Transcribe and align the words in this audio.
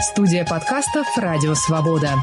Студия 0.00 0.46
подкастов 0.46 1.06
«Радио 1.18 1.52
Свобода». 1.54 2.14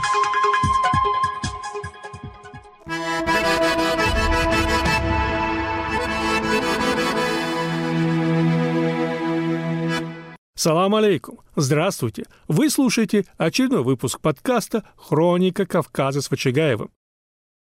Салам 10.55 10.95
алейкум! 10.95 11.41
Здравствуйте! 11.55 12.25
Вы 12.47 12.71
слушаете 12.71 13.25
очередной 13.37 13.83
выпуск 13.83 14.21
подкаста 14.21 14.83
«Хроника 14.95 15.67
Кавказа» 15.67 16.23
с 16.23 16.31
Вачагаевым. 16.31 16.89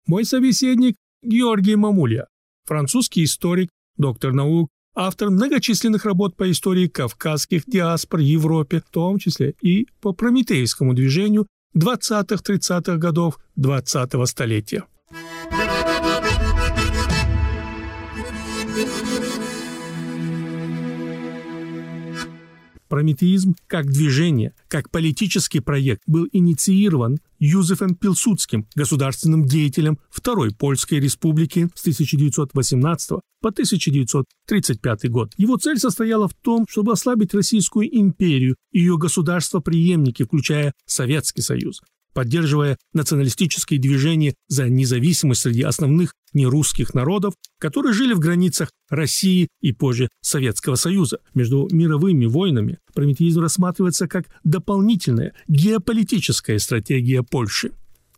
Мой 0.08 0.26
собеседник 0.26 0.96
Георгий 1.22 1.76
Мамулья, 1.76 2.28
французский 2.66 3.24
историк, 3.24 3.70
доктор 3.98 4.34
наук, 4.34 4.70
автор 4.96 5.30
многочисленных 5.30 6.06
работ 6.06 6.36
по 6.36 6.50
истории 6.52 6.88
кавказских 6.88 7.64
диаспор 7.66 8.20
в 8.20 8.24
Европе, 8.24 8.82
в 8.86 8.92
том 8.92 9.18
числе 9.18 9.56
и 9.62 9.88
по 10.02 10.14
прометейскому 10.14 10.94
движению 10.94 11.48
20-30-х 11.78 12.98
годов 12.98 13.40
20-го 13.58 14.26
столетия. 14.26 14.86
Прометеизм 22.92 23.56
как 23.68 23.90
движение, 23.90 24.54
как 24.68 24.92
политический 24.92 25.62
проект 25.62 26.02
был 26.08 26.28
инициирован 26.34 27.20
Юзефом 27.40 27.96
Пилсудским, 27.96 28.68
государственным 28.76 29.46
деятелем 29.46 29.98
Второй 30.10 30.54
Польской 30.54 31.00
Республики 31.00 31.70
с 31.74 31.80
1918 31.80 33.10
по 33.40 33.48
1935 33.48 35.10
год. 35.10 35.32
Его 35.38 35.56
цель 35.56 35.80
состояла 35.80 36.28
в 36.28 36.34
том, 36.34 36.66
чтобы 36.70 36.92
ослабить 36.92 37.34
Российскую 37.34 37.88
империю 37.98 38.58
и 38.74 38.80
ее 38.80 38.98
государства-преемники, 38.98 40.24
включая 40.24 40.74
Советский 40.86 41.44
Союз 41.44 41.80
поддерживая 42.14 42.78
националистические 42.94 43.80
движения 43.80 44.34
за 44.48 44.70
независимость 44.70 45.42
среди 45.42 45.62
основных 45.62 46.14
нерусских 46.34 46.94
народов, 46.94 47.34
которые 47.60 47.94
жили 47.94 48.14
в 48.14 48.20
границах 48.20 48.72
России 48.90 49.50
и 49.62 49.72
позже 49.72 50.10
Советского 50.22 50.76
Союза. 50.76 51.20
Между 51.34 51.68
мировыми 51.72 52.26
войнами 52.26 52.80
прометеизм 52.94 53.42
рассматривается 53.42 54.08
как 54.08 54.26
дополнительная 54.44 55.34
геополитическая 55.48 56.60
стратегия 56.60 57.24
Польши. 57.24 57.72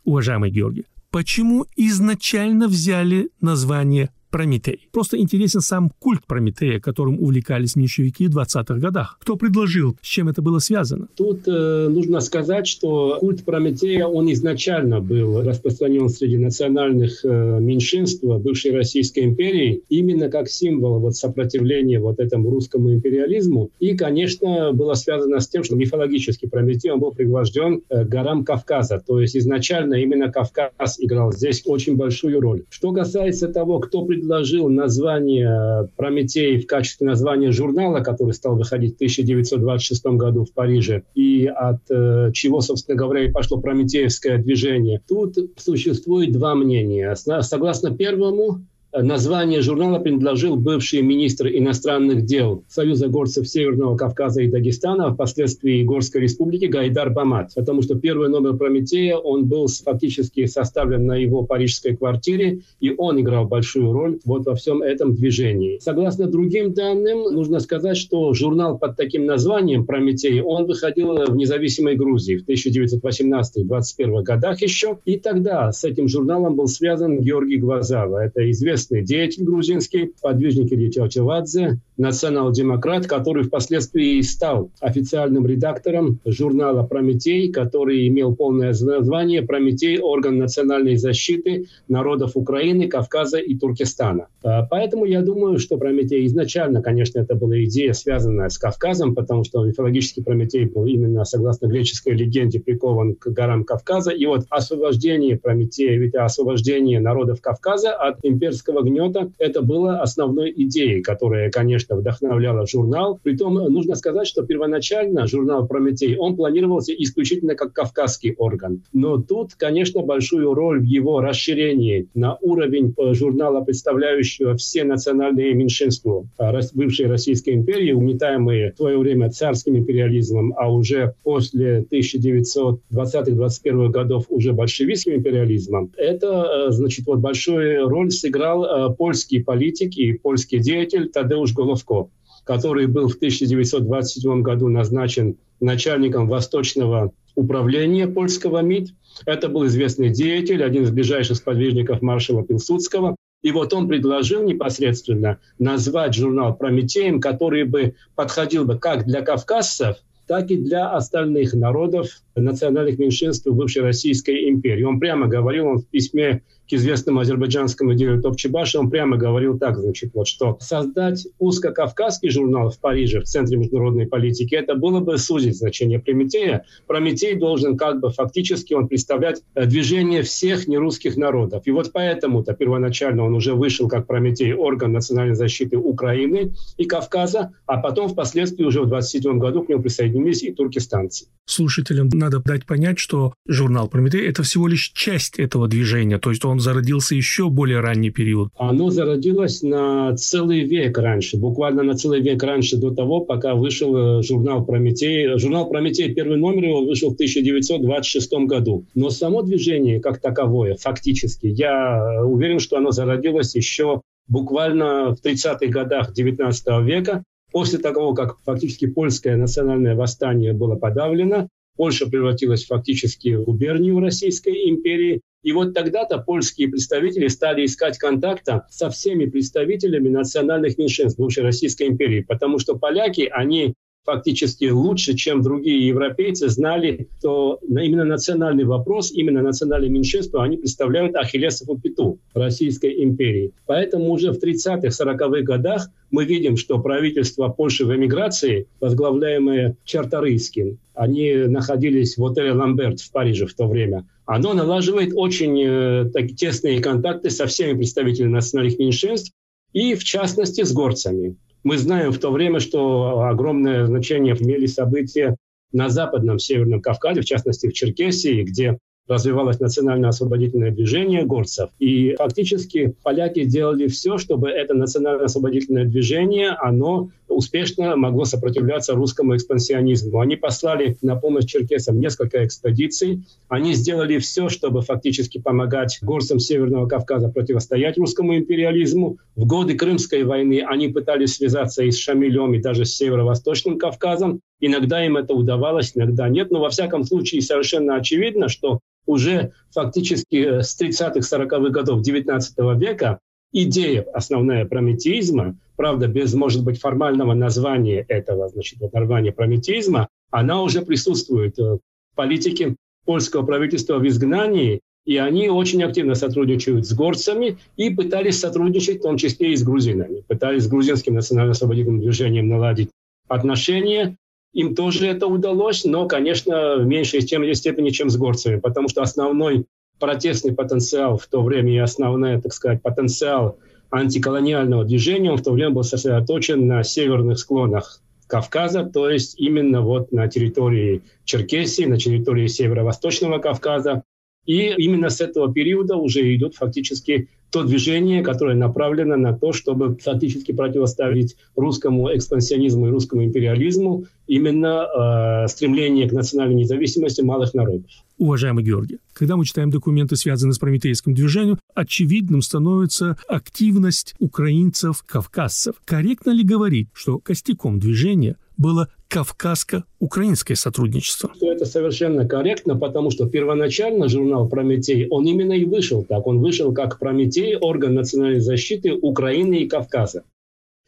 Уважаемый 0.04 0.52
Георгий, 0.52 0.86
почему 1.12 1.66
изначально 1.76 2.68
взяли 2.68 3.30
название 3.40 4.10
Прометей. 4.34 4.90
Просто 4.92 5.20
интересен 5.20 5.62
сам 5.62 5.92
культ 6.00 6.26
Прометея, 6.26 6.80
которым 6.80 7.22
увлекались 7.22 7.76
меньшевики 7.76 8.28
в 8.28 8.36
20-х 8.36 8.80
годах. 8.80 9.20
Кто 9.22 9.36
предложил, 9.36 9.96
с 10.02 10.08
чем 10.08 10.28
это 10.28 10.42
было 10.42 10.58
связано? 10.58 11.08
Тут 11.16 11.48
э, 11.48 11.88
нужно 11.88 12.20
сказать, 12.20 12.66
что 12.66 13.18
культ 13.20 13.46
Прометея, 13.46 14.08
он 14.08 14.34
изначально 14.34 15.02
был 15.02 15.44
распространен 15.44 16.10
среди 16.10 16.38
национальных 16.38 17.24
э, 17.24 17.60
меньшинств 17.62 18.24
бывшей 18.24 18.72
Российской 18.72 19.26
империи, 19.26 19.84
именно 19.90 20.30
как 20.30 20.50
символ 20.50 20.98
вот, 20.98 21.16
сопротивления 21.16 22.00
вот 22.00 22.20
этому 22.20 22.50
русскому 22.50 22.92
империализму. 22.92 23.70
И, 23.80 23.96
конечно, 23.96 24.74
было 24.74 24.96
связано 24.96 25.42
с 25.42 25.48
тем, 25.48 25.64
что 25.64 25.76
мифологический 25.76 26.50
Прометей, 26.50 26.90
он 26.90 27.00
был 27.00 27.12
пригвожден 27.12 27.84
э, 27.88 28.04
к 28.04 28.08
горам 28.08 28.46
Кавказа. 28.46 29.00
То 29.06 29.22
есть 29.22 29.38
изначально 29.38 29.94
именно 29.94 30.32
Кавказ 30.32 30.96
играл 31.00 31.32
здесь 31.34 31.62
очень 31.66 31.98
большую 31.98 32.42
роль. 32.42 32.64
Что 32.72 32.92
касается 32.94 33.48
того, 33.48 33.78
кто 33.78 34.04
предложил 34.04 34.23
предложил 34.24 34.70
название 34.70 35.90
«Прометей» 35.98 36.58
в 36.58 36.66
качестве 36.66 37.06
названия 37.06 37.52
журнала, 37.52 38.00
который 38.00 38.32
стал 38.32 38.56
выходить 38.56 38.94
в 38.94 38.96
1926 38.96 40.06
году 40.06 40.46
в 40.46 40.54
Париже, 40.54 41.04
и 41.14 41.46
от 41.46 41.82
э, 41.90 42.32
чего, 42.34 42.62
собственно 42.62 42.98
говоря, 42.98 43.26
и 43.26 43.32
пошло 43.32 43.60
прометеевское 43.60 44.38
движение. 44.38 45.02
Тут 45.10 45.36
существует 45.58 46.32
два 46.32 46.56
мнения. 46.56 47.14
Согласно 47.16 47.96
первому, 47.96 48.66
Название 48.96 49.62
журнала 49.62 49.98
предложил 49.98 50.56
бывший 50.56 51.02
министр 51.02 51.48
иностранных 51.48 52.26
дел 52.26 52.64
Союза 52.70 53.08
горцев 53.08 53.48
Северного 53.48 53.98
Кавказа 53.98 54.44
и 54.44 54.48
Дагестана, 54.48 55.08
а 55.08 55.14
впоследствии 55.14 55.82
Горской 55.82 56.22
республики 56.22 56.66
Гайдар 56.66 57.10
Бамат, 57.10 57.54
потому 57.56 57.82
что 57.82 57.96
первый 57.96 58.30
номер 58.30 58.56
Прометея, 58.56 59.16
он 59.16 59.46
был 59.46 59.68
фактически 59.68 60.46
составлен 60.46 61.08
на 61.08 61.16
его 61.16 61.42
парижской 61.42 61.96
квартире, 61.96 62.60
и 62.80 62.94
он 62.96 63.20
играл 63.20 63.48
большую 63.48 63.92
роль 63.92 64.20
вот 64.26 64.46
во 64.46 64.54
всем 64.54 64.84
этом 64.84 65.16
движении. 65.16 65.80
Согласно 65.80 66.28
другим 66.28 66.74
данным, 66.74 67.34
нужно 67.34 67.62
сказать, 67.62 67.98
что 67.98 68.32
журнал 68.36 68.78
под 68.78 68.96
таким 68.96 69.26
названием 69.26 69.88
Прометей, 69.88 70.40
он 70.42 70.68
выходил 70.68 71.16
в 71.16 71.36
независимой 71.36 71.96
Грузии 71.96 72.36
в 72.36 72.48
1918-21 72.48 74.22
годах 74.22 74.62
еще, 74.62 75.00
и 75.04 75.18
тогда 75.18 75.72
с 75.72 75.84
этим 75.84 76.08
журналом 76.08 76.56
был 76.56 76.68
связан 76.68 77.20
Георгий 77.20 77.58
Гвазава. 77.58 78.24
Это 78.24 78.52
известный 78.52 78.83
известный 78.84 79.04
деятель 79.04 79.44
грузинский, 79.44 80.14
подвижник 80.22 80.72
Илья 80.72 80.92
Чавчавадзе, 80.92 81.80
национал-демократ, 81.98 83.08
который 83.08 83.44
впоследствии 83.44 84.22
стал 84.22 84.72
официальным 84.80 85.46
редактором 85.46 86.20
журнала 86.26 86.84
«Прометей», 86.84 87.52
который 87.52 88.08
имел 88.08 88.36
полное 88.36 88.74
название 88.80 89.42
«Прометей. 89.42 90.00
Орган 90.00 90.38
национальной 90.38 90.96
защиты 90.96 91.68
народов 91.88 92.32
Украины, 92.36 92.88
Кавказа 92.88 93.38
и 93.38 93.56
Туркестана». 93.56 94.28
А, 94.44 94.66
поэтому 94.66 95.06
я 95.06 95.22
думаю, 95.22 95.60
что 95.60 95.78
Прометей 95.78 96.26
изначально, 96.26 96.82
конечно, 96.82 97.20
это 97.20 97.36
была 97.36 97.64
идея, 97.64 97.94
связанная 97.94 98.50
с 98.50 98.58
Кавказом, 98.58 99.16
потому 99.16 99.44
что 99.44 99.64
мифологический 99.64 100.24
Прометей 100.24 100.66
был 100.66 100.86
именно, 100.86 101.24
согласно 101.26 101.68
греческой 101.68 102.14
легенде, 102.14 102.60
прикован 102.60 103.16
к 103.16 103.28
горам 103.28 103.64
Кавказа. 103.64 104.12
И 104.12 104.26
вот 104.26 104.46
освобождение 104.50 105.38
Прометея, 105.38 105.98
ведь 105.98 106.16
освобождение 106.16 107.00
народов 107.00 107.42
Кавказа 107.42 107.94
от 107.94 108.18
имперского 108.24 108.73
политического 108.74 108.84
гнета, 108.84 109.32
это 109.38 109.62
было 109.62 110.02
основной 110.02 110.54
идеей, 110.56 111.02
которая, 111.02 111.50
конечно, 111.52 111.96
вдохновляла 111.96 112.66
журнал. 112.68 113.20
Притом, 113.24 113.54
нужно 113.56 113.96
сказать, 113.96 114.28
что 114.28 114.44
первоначально 114.44 115.28
журнал 115.28 115.68
«Прометей», 115.68 116.18
он 116.18 116.36
планировался 116.36 116.94
исключительно 116.94 117.56
как 117.56 117.74
кавказский 117.74 118.34
орган. 118.38 118.84
Но 118.94 119.18
тут, 119.18 119.54
конечно, 119.56 120.02
большую 120.02 120.54
роль 120.54 120.80
в 120.82 120.86
его 120.86 121.22
расширении 121.22 122.08
на 122.14 122.38
уровень 122.42 122.94
э, 122.98 123.14
журнала, 123.14 123.62
представляющего 123.62 124.56
все 124.56 124.84
национальные 124.84 125.54
меньшинства 125.54 126.26
бывшей 126.74 127.08
Российской 127.08 127.54
империи, 127.56 127.92
угнетаемые 127.92 128.74
в 128.74 128.78
свое 128.78 128.98
время 128.98 129.30
царским 129.30 129.78
империализмом, 129.78 130.54
а 130.58 130.72
уже 130.72 131.14
после 131.24 131.86
1920-21 131.92 133.90
годов 133.90 134.26
уже 134.30 134.54
большевистским 134.54 135.14
империализмом, 135.16 135.92
это, 135.98 136.68
э, 136.68 136.72
значит, 136.72 137.06
вот 137.06 137.20
большую 137.20 137.88
роль 137.88 138.12
сыграл 138.12 138.63
Э, 138.64 138.90
польский 138.96 139.44
политик 139.44 139.96
и 139.98 140.14
польский 140.14 140.60
деятель 140.60 141.10
Тадеуш 141.10 141.54
Головко, 141.54 142.10
который 142.44 142.88
был 142.88 143.08
в 143.08 143.16
1927 143.16 144.42
году 144.42 144.68
назначен 144.68 145.38
начальником 145.60 146.28
Восточного 146.28 147.12
управления 147.36 148.08
польского 148.08 148.62
МИД. 148.62 148.94
Это 149.26 149.50
был 149.50 149.66
известный 149.68 150.10
деятель, 150.10 150.64
один 150.64 150.84
из 150.84 150.92
ближайших 150.92 151.38
сподвижников 151.38 152.02
маршала 152.02 152.44
Пилсудского. 152.44 153.16
И 153.42 153.52
вот 153.52 153.74
он 153.74 153.88
предложил 153.88 154.44
непосредственно 154.44 155.40
назвать 155.60 156.16
журнал 156.16 156.56
«Прометеем», 156.56 157.20
который 157.20 157.66
бы 157.66 157.96
подходил 158.16 158.66
бы 158.66 158.80
как 158.80 159.06
для 159.06 159.22
кавказцев, 159.22 159.98
так 160.28 160.52
и 160.52 160.58
для 160.58 160.92
остальных 160.92 161.54
народов, 161.54 162.08
национальных 162.36 163.00
меньшинств 163.00 163.48
бывшей 163.48 163.84
Российской 163.84 164.50
империи. 164.50 164.84
Он 164.84 165.00
прямо 165.00 165.28
говорил, 165.28 165.68
он 165.68 165.78
в 165.80 165.88
письме 165.88 166.42
к 166.70 166.74
известному 166.74 167.20
азербайджанскому 167.20 167.94
делу 167.94 168.22
Топчебашу, 168.22 168.80
он 168.80 168.90
прямо 168.90 169.18
говорил 169.18 169.58
так, 169.58 169.78
значит, 169.78 170.12
вот, 170.14 170.28
что 170.28 170.58
создать 170.62 171.28
узкокавказский 171.38 172.30
журнал 172.30 172.70
в 172.70 172.80
Париже, 172.80 173.20
в 173.20 173.26
Центре 173.26 173.58
международной 173.58 174.08
политики, 174.08 174.56
это 174.56 174.76
было 174.76 175.00
бы 175.00 175.18
сузить 175.18 175.58
значение 175.58 176.00
Прометея. 176.00 176.66
Прометей 176.88 177.36
должен 177.36 177.78
как 177.78 178.00
бы 178.00 178.12
фактически 178.12 178.74
он 178.74 178.88
представлять 178.88 179.42
э, 179.56 179.66
движение 179.66 180.22
всех 180.24 180.68
нерусских 180.68 181.18
народов. 181.18 181.64
И 181.66 181.72
вот 181.72 181.92
поэтому-то 181.92 182.54
первоначально 182.54 183.26
он 183.26 183.36
уже 183.36 183.54
вышел 183.54 183.88
как 183.88 184.08
Прометей, 184.08 184.54
орган 184.54 184.94
национальной 184.94 185.36
защиты 185.36 185.78
Украины 185.78 186.54
и 186.78 186.86
Кавказа, 186.86 187.54
а 187.66 187.78
потом 187.78 188.08
впоследствии 188.08 188.64
уже 188.64 188.82
в 188.82 188.88
27 188.88 189.38
году 189.38 189.64
к 189.64 189.70
нему 189.70 189.82
присоединились 190.14 190.44
и 190.44 190.52
туркестанцы. 190.52 191.26
Слушателям 191.46 192.10
надо 192.14 192.40
дать 192.40 192.66
понять, 192.66 193.00
что 193.00 193.34
журнал 193.46 193.90
Прометей– 193.90 194.26
это 194.28 194.44
всего 194.44 194.68
лишь 194.68 194.92
часть 194.94 195.40
этого 195.40 195.68
движения, 195.68 196.18
то 196.18 196.30
есть 196.30 196.46
он 196.46 196.60
зародился 196.60 197.16
еще 197.16 197.50
более 197.50 197.82
ранний 197.82 198.12
период. 198.12 198.50
Оно 198.58 198.90
зародилось 198.90 199.62
на 199.62 200.16
целый 200.16 200.62
век 200.62 200.98
раньше, 200.98 201.38
буквально 201.38 201.84
на 201.84 201.96
целый 201.96 202.22
век 202.22 202.42
раньше 202.44 202.78
до 202.78 202.92
того, 202.92 203.22
пока 203.22 203.56
вышел 203.56 204.20
э, 204.20 204.24
журнал 204.24 204.66
«Прометей». 204.66 205.38
Журнал 205.38 205.70
«Прометей» 205.70 206.14
первый 206.14 206.38
номер 206.38 206.66
его 206.66 206.86
вышел 206.86 207.10
в 207.10 207.16
1926 207.16 208.34
году. 208.48 208.86
Но 208.96 209.10
само 209.10 209.42
движение 209.42 210.00
как 210.00 210.22
таковое, 210.22 210.76
фактически, 210.80 211.48
я 211.48 211.98
э, 211.98 212.24
уверен, 212.24 212.60
что 212.60 212.78
оно 212.78 212.92
зародилось 212.92 213.56
еще 213.56 214.02
буквально 214.28 215.14
в 215.14 215.22
30-х 215.22 215.68
годах 215.68 216.14
19 216.14 216.66
века, 216.84 217.24
после 217.54 217.80
того, 217.80 218.14
как 218.14 218.40
фактически 218.44 218.88
польское 218.88 219.38
национальное 219.38 219.96
восстание 219.96 220.52
было 220.52 220.76
подавлено, 220.76 221.48
Польша 221.78 222.08
превратилась 222.08 222.66
фактически 222.66 223.36
в 223.36 223.44
губернию 223.44 224.00
Российской 224.00 224.70
империи. 224.70 225.22
И 225.44 225.52
вот 225.52 225.74
тогда-то 225.74 226.18
польские 226.18 226.70
представители 226.70 227.28
стали 227.28 227.66
искать 227.66 227.98
контакта 227.98 228.66
со 228.70 228.90
всеми 228.90 229.26
представителями 229.26 230.10
национальных 230.10 230.78
меньшинств 230.78 231.20
бывшей 231.20 231.44
Российской 231.44 231.88
империи, 231.88 232.22
потому 232.22 232.60
что 232.60 232.76
поляки, 232.76 233.30
они 233.32 233.74
фактически 234.06 234.66
лучше, 234.66 235.16
чем 235.16 235.42
другие 235.42 235.88
европейцы, 235.88 236.50
знали, 236.50 237.08
что 237.20 237.60
именно 237.62 238.04
национальный 238.04 238.66
вопрос, 238.66 239.12
именно 239.12 239.42
национальные 239.42 239.90
меньшинства, 239.90 240.44
они 240.44 240.58
представляют 240.58 241.16
Ахиллесову 241.16 241.78
пяту 241.78 242.20
Российской 242.34 243.04
империи. 243.04 243.54
Поэтому 243.66 244.12
уже 244.12 244.32
в 244.32 244.44
30-х, 244.44 244.88
40-х 244.88 245.42
годах 245.42 245.90
мы 246.12 246.26
видим, 246.26 246.58
что 246.58 246.80
правительство 246.80 247.48
Польши 247.48 247.86
в 247.86 247.96
эмиграции, 247.96 248.68
возглавляемое 248.80 249.78
Чарторийским, 249.84 250.80
они 250.94 251.34
находились 251.48 252.18
в 252.18 252.26
отеле 252.26 252.52
«Ламберт» 252.52 253.00
в 253.00 253.12
Париже 253.12 253.48
в 253.48 253.54
то 253.54 253.68
время, 253.68 254.06
оно 254.26 254.54
налаживает 254.54 255.12
очень 255.16 255.62
э, 255.62 256.10
так, 256.14 256.28
тесные 256.36 256.82
контакты 256.82 257.30
со 257.30 257.46
всеми 257.46 257.78
представителями 257.78 258.32
национальных 258.32 258.80
меньшинств, 258.80 259.34
и 259.74 259.96
в 259.96 260.04
частности 260.04 260.64
с 260.64 260.72
горцами. 260.72 261.36
Мы 261.64 261.78
знаем 261.78 262.12
в 262.12 262.20
то 262.20 262.32
время, 262.32 262.60
что 262.60 263.22
огромное 263.22 263.86
значение 263.86 264.36
имели 264.38 264.66
события 264.66 265.38
на 265.72 265.90
Западном 265.90 266.40
Северном 266.40 266.82
Кавказе, 266.82 267.22
в 267.22 267.26
частности 267.26 267.68
в 267.68 267.74
Черкесии, 267.74 268.44
где 268.44 268.78
развивалось 269.08 269.60
национально-освободительное 269.60 270.72
движение 270.72 271.26
горцев. 271.26 271.70
И 271.80 272.16
фактически 272.18 272.96
поляки 273.04 273.44
сделали 273.44 273.88
все, 273.88 274.18
чтобы 274.18 274.50
это 274.50 274.74
национально-освободительное 274.74 275.86
движение, 275.86 276.52
оно 276.52 277.10
успешно 277.34 277.96
могло 277.96 278.26
сопротивляться 278.26 278.94
русскому 278.94 279.36
экспансионизму. 279.36 280.20
Они 280.20 280.36
послали 280.36 280.98
на 281.02 281.16
помощь 281.16 281.46
черкесам 281.46 282.00
несколько 282.00 282.46
экспедиций. 282.46 283.24
Они 283.50 283.74
сделали 283.74 284.20
все, 284.20 284.50
чтобы 284.50 284.82
фактически 284.82 285.40
помогать 285.40 286.00
горцам 286.02 286.40
Северного 286.40 286.88
Кавказа 286.88 287.30
противостоять 287.30 287.98
русскому 287.98 288.38
империализму. 288.38 289.18
В 289.36 289.46
годы 289.46 289.76
Крымской 289.76 290.24
войны 290.24 290.64
они 290.68 290.88
пытались 290.90 291.36
связаться 291.36 291.84
и 291.84 291.92
с 291.92 291.98
Шамилем, 291.98 292.54
и 292.54 292.62
даже 292.62 292.86
с 292.86 292.96
Северо-Восточным 292.96 293.78
Кавказом. 293.78 294.42
Иногда 294.60 295.06
им 295.06 295.18
это 295.18 295.34
удавалось, 295.34 295.92
иногда 295.96 296.30
нет. 296.30 296.52
Но 296.52 296.60
во 296.60 296.70
всяком 296.70 297.04
случае 297.04 297.42
совершенно 297.42 297.96
очевидно, 297.96 298.48
что 298.48 298.80
уже 299.06 299.52
фактически 299.74 300.62
с 300.62 300.80
30-х, 300.80 301.20
40-х 301.20 301.70
годов 301.70 302.02
XIX 302.02 302.40
века 302.78 303.20
идея 303.54 304.02
основная 304.14 304.66
прометеизма, 304.66 305.56
правда, 305.76 306.08
без, 306.08 306.34
может 306.34 306.64
быть, 306.64 306.80
формального 306.80 307.34
названия 307.34 308.06
этого, 308.08 308.50
значит, 308.50 308.80
вот 308.80 308.94
названия 308.94 309.32
прометеизма, 309.32 310.10
она 310.32 310.62
уже 310.62 310.82
присутствует 310.82 311.58
в 311.58 311.80
политике 312.16 312.76
польского 313.06 313.46
правительства 313.46 314.00
в 314.00 314.08
изгнании, 314.08 314.82
и 315.06 315.18
они 315.18 315.50
очень 315.50 315.84
активно 315.84 316.16
сотрудничают 316.16 316.88
с 316.88 316.94
горцами 316.94 317.58
и 317.76 317.90
пытались 317.90 318.40
сотрудничать 318.40 319.00
в 319.00 319.04
том 319.04 319.18
числе 319.18 319.54
и 319.54 319.56
с 319.56 319.64
грузинами. 319.64 320.24
Пытались 320.28 320.64
с 320.64 320.68
грузинским 320.68 321.14
национально-освободительным 321.14 322.00
движением 322.00 322.48
наладить 322.48 322.90
отношения. 323.28 324.16
Им 324.54 324.76
тоже 324.76 325.08
это 325.08 325.28
удалось, 325.28 325.84
но, 325.84 326.08
конечно, 326.08 326.78
в 326.78 326.86
меньшей 326.86 327.22
степени, 327.22 327.90
чем 327.90 328.10
с 328.10 328.18
горцами, 328.18 328.60
потому 328.60 328.88
что 328.88 329.02
основной 329.02 329.66
протестный 330.04 330.54
потенциал 330.54 331.18
в 331.18 331.28
то 331.28 331.42
время 331.42 331.74
и 331.74 331.78
основной, 331.78 332.42
так 332.42 332.52
сказать, 332.52 332.82
потенциал 332.82 333.58
антиколониального 333.90 334.84
движения 334.84 335.32
он 335.32 335.38
в 335.38 335.44
то 335.44 335.52
время 335.52 335.70
был 335.70 335.84
сосредоточен 335.84 336.68
на 336.68 336.84
северных 336.84 337.40
склонах 337.40 338.02
Кавказа, 338.28 338.84
то 338.84 339.10
есть 339.10 339.40
именно 339.40 339.80
вот 339.80 340.12
на 340.12 340.28
территории 340.28 341.04
Черкесии, 341.24 341.86
на 341.86 341.98
территории 341.98 342.48
северо-восточного 342.48 343.40
Кавказа. 343.40 344.04
И 344.46 344.74
именно 344.78 345.10
с 345.10 345.22
этого 345.22 345.54
периода 345.54 345.96
уже 345.96 346.36
идут 346.36 346.56
фактически 346.56 347.30
то 347.50 347.64
движение, 347.64 348.24
которое 348.24 348.56
направлено 348.56 349.16
на 349.16 349.32
то, 349.32 349.54
чтобы 349.54 349.96
фактически 349.96 350.52
противоставить 350.52 351.38
русскому 351.56 352.14
экспансионизму 352.14 352.88
и 352.88 352.92
русскому 352.92 353.24
империализму 353.24 354.06
именно 354.28 355.44
э, 355.46 355.48
стремление 355.48 356.10
к 356.10 356.12
национальной 356.12 356.56
независимости 356.56 357.22
малых 357.22 357.54
народов. 357.54 357.90
Уважаемый 358.24 358.64
Георгий, 358.64 359.00
когда 359.12 359.36
мы 359.36 359.44
читаем 359.44 359.70
документы, 359.70 360.16
связанные 360.16 360.54
с 360.54 360.58
прометейским 360.58 361.14
движением, 361.14 361.60
очевидным 361.76 362.42
становится 362.42 363.18
активность 363.28 364.16
украинцев, 364.18 365.04
кавказцев. 365.06 365.76
Корректно 365.84 366.32
ли 366.32 366.42
говорить, 366.46 366.88
что 366.94 367.20
костяком 367.20 367.80
движения 367.80 368.38
было 368.56 368.88
кавказско-украинское 369.10 370.56
сотрудничество. 370.56 371.34
Это 371.42 371.66
совершенно 371.66 372.26
корректно, 372.26 372.78
потому 372.78 373.12
что 373.12 373.28
первоначально 373.28 374.08
журнал 374.08 374.48
«Прометей», 374.48 375.06
он 375.10 375.26
именно 375.28 375.52
и 375.52 375.66
вышел 375.66 376.06
так. 376.06 376.26
Он 376.26 376.40
вышел 376.40 376.74
как 376.74 377.00
«Прометей», 377.00 377.58
орган 377.58 377.94
национальной 377.94 378.40
защиты 378.40 378.94
Украины 378.94 379.64
и 379.64 379.68
Кавказа. 379.68 380.24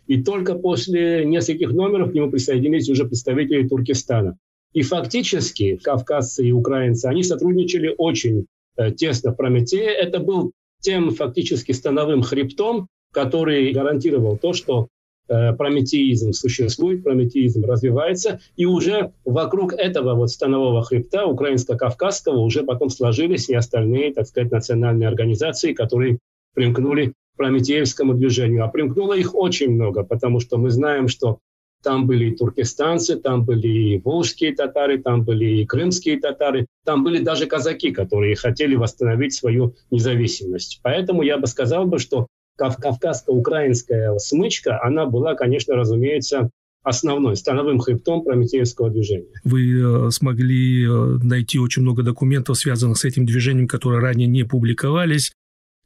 И 0.07 0.23
только 0.23 0.55
после 0.55 1.25
нескольких 1.25 1.73
номеров 1.73 2.11
к 2.11 2.13
нему 2.13 2.31
присоединились 2.31 2.89
уже 2.89 3.03
представители 3.03 3.67
Туркестана. 3.67 4.37
И 4.75 4.83
фактически 4.83 5.77
кавказцы 5.77 6.45
и 6.45 6.51
украинцы, 6.51 7.07
они 7.07 7.23
сотрудничали 7.23 7.95
очень 7.97 8.45
э, 8.77 8.91
тесно 8.91 9.31
в 9.31 9.35
Прометее. 9.35 9.89
Это 9.89 10.19
был 10.19 10.51
тем 10.81 11.09
фактически 11.09 11.71
становым 11.71 12.21
хребтом, 12.21 12.87
который 13.11 13.73
гарантировал 13.73 14.37
то, 14.37 14.53
что 14.53 14.89
Э, 15.27 15.53
прометеизм 15.53 16.33
существует, 16.33 17.03
прометеизм 17.03 17.65
развивается, 17.65 18.39
и 18.55 18.65
уже 18.65 19.11
вокруг 19.23 19.73
этого 19.73 20.13
вот 20.13 20.29
станового 20.29 20.83
хребта 20.83 21.25
украинско-кавказского 21.25 22.37
уже 22.37 22.61
потом 22.61 22.91
сложились 22.91 23.49
и 23.49 23.55
остальные, 23.55 24.13
так 24.13 24.27
сказать, 24.27 24.51
национальные 24.51 25.07
организации, 25.07 25.73
которые 25.73 26.19
примкнули 26.53 27.07
к 27.07 27.13
прометеевскому 27.37 28.13
движению. 28.13 28.65
А 28.65 28.67
примкнуло 28.67 29.13
их 29.13 29.33
очень 29.33 29.71
много, 29.71 30.03
потому 30.03 30.39
что 30.39 30.57
мы 30.57 30.69
знаем, 30.69 31.07
что 31.07 31.39
там 31.85 32.07
были 32.07 32.31
и 32.31 32.35
туркестанцы, 32.35 33.15
там 33.15 33.45
были 33.45 33.67
и 33.67 34.01
волжские 34.03 34.55
татары, 34.55 34.97
там 34.97 35.23
были 35.23 35.61
и 35.61 35.65
крымские 35.67 36.19
татары, 36.19 36.65
там 36.83 37.03
были 37.03 37.23
даже 37.23 37.45
казаки, 37.45 37.91
которые 37.91 38.35
хотели 38.35 38.75
восстановить 38.75 39.35
свою 39.35 39.75
независимость. 39.91 40.79
Поэтому 40.81 41.21
я 41.21 41.37
бы 41.37 41.45
сказал 41.45 41.85
бы, 41.85 41.99
что 41.99 42.25
кавказско-украинская 42.57 44.17
смычка, 44.17 44.81
она 44.81 45.05
была, 45.05 45.35
конечно, 45.35 45.75
разумеется, 45.75 46.49
основной, 46.81 47.35
становым 47.35 47.77
хребтом 47.77 48.23
прометеевского 48.23 48.89
движения. 48.89 49.39
Вы 49.43 50.07
э, 50.07 50.09
смогли 50.09 50.85
э, 50.85 50.89
найти 51.21 51.59
очень 51.59 51.83
много 51.83 52.01
документов, 52.01 52.57
связанных 52.57 52.97
с 52.97 53.05
этим 53.05 53.27
движением, 53.27 53.67
которые 53.67 54.01
ранее 54.01 54.27
не 54.27 54.43
публиковались. 54.43 55.33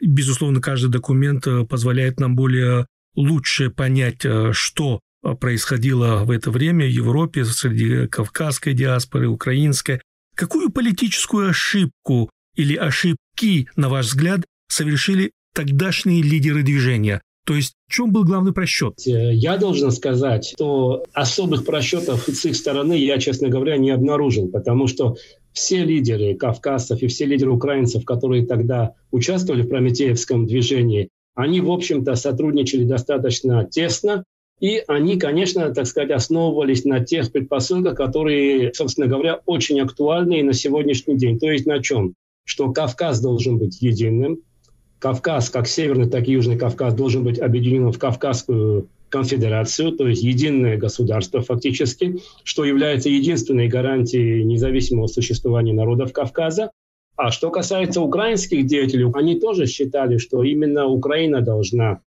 Безусловно, 0.01 0.61
каждый 0.61 0.91
документ 0.91 1.45
э, 1.45 1.65
позволяет 1.65 2.21
нам 2.21 2.37
более 2.37 2.85
лучше 3.15 3.69
понять, 3.69 4.25
что 4.51 5.01
происходило 5.39 6.23
в 6.23 6.31
это 6.31 6.51
время 6.51 6.85
в 6.85 6.89
Европе 6.89 7.45
среди 7.45 8.07
кавказской 8.07 8.73
диаспоры, 8.73 9.27
украинской. 9.27 10.01
Какую 10.35 10.69
политическую 10.71 11.49
ошибку 11.49 12.29
или 12.55 12.75
ошибки, 12.75 13.67
на 13.75 13.89
ваш 13.89 14.07
взгляд, 14.07 14.41
совершили 14.69 15.31
тогдашние 15.53 16.21
лидеры 16.21 16.63
движения? 16.63 17.21
То 17.45 17.55
есть 17.55 17.73
в 17.87 17.91
чем 17.91 18.11
был 18.11 18.25
главный 18.25 18.53
просчет? 18.53 18.93
Э, 19.07 19.33
я 19.33 19.57
должен 19.57 19.91
сказать, 19.91 20.45
что 20.45 21.03
особых 21.13 21.65
просчетов 21.65 22.27
с 22.27 22.45
их 22.45 22.55
стороны 22.55 22.93
я, 22.93 23.17
честно 23.17 23.49
говоря, 23.49 23.77
не 23.77 23.89
обнаружил, 23.89 24.49
потому 24.49 24.85
что 24.85 25.17
все 25.51 25.83
лидеры 25.83 26.35
кавказцев 26.35 27.01
и 27.01 27.07
все 27.07 27.25
лидеры 27.25 27.51
украинцев, 27.51 28.05
которые 28.05 28.45
тогда 28.45 28.93
участвовали 29.11 29.63
в 29.63 29.67
Прометеевском 29.67 30.45
движении, 30.45 31.09
они, 31.33 31.59
в 31.59 31.71
общем-то, 31.71 32.15
сотрудничали 32.15 32.83
достаточно 32.83 33.65
тесно, 33.65 34.25
и 34.59 34.83
они, 34.87 35.17
конечно, 35.17 35.73
так 35.73 35.87
сказать, 35.87 36.11
основывались 36.11 36.85
на 36.85 37.03
тех 37.03 37.31
предпосылках, 37.31 37.95
которые, 37.95 38.73
собственно 38.73 39.07
говоря, 39.07 39.39
очень 39.45 39.79
актуальны 39.79 40.39
и 40.39 40.43
на 40.43 40.53
сегодняшний 40.53 41.17
день. 41.17 41.39
То 41.39 41.49
есть 41.49 41.65
на 41.65 41.81
чем? 41.81 42.13
Что 42.43 42.71
Кавказ 42.71 43.21
должен 43.21 43.57
быть 43.57 43.81
единым, 43.81 44.39
Кавказ, 44.99 45.49
как 45.49 45.67
Северный, 45.67 46.09
так 46.09 46.27
и 46.27 46.33
Южный 46.33 46.57
Кавказ, 46.57 46.93
должен 46.93 47.23
быть 47.23 47.39
объединен 47.39 47.91
в 47.91 47.97
Кавказскую 47.97 48.89
конфедерацию, 49.07 49.93
то 49.93 50.07
есть 50.07 50.21
единое 50.21 50.77
государство 50.77 51.41
фактически, 51.41 52.19
что 52.43 52.65
является 52.65 53.09
единственной 53.09 53.67
гарантией 53.67 54.43
независимого 54.43 55.07
существования 55.07 55.73
народов 55.73 56.13
Кавказа. 56.13 56.71
А 57.15 57.31
что 57.31 57.49
касается 57.49 58.01
украинских 58.01 58.65
деятелей, 58.65 59.09
они 59.13 59.39
тоже 59.39 59.65
считали, 59.65 60.17
что 60.17 60.43
именно 60.43 60.85
Украина 60.85 61.41
должна 61.41 62.01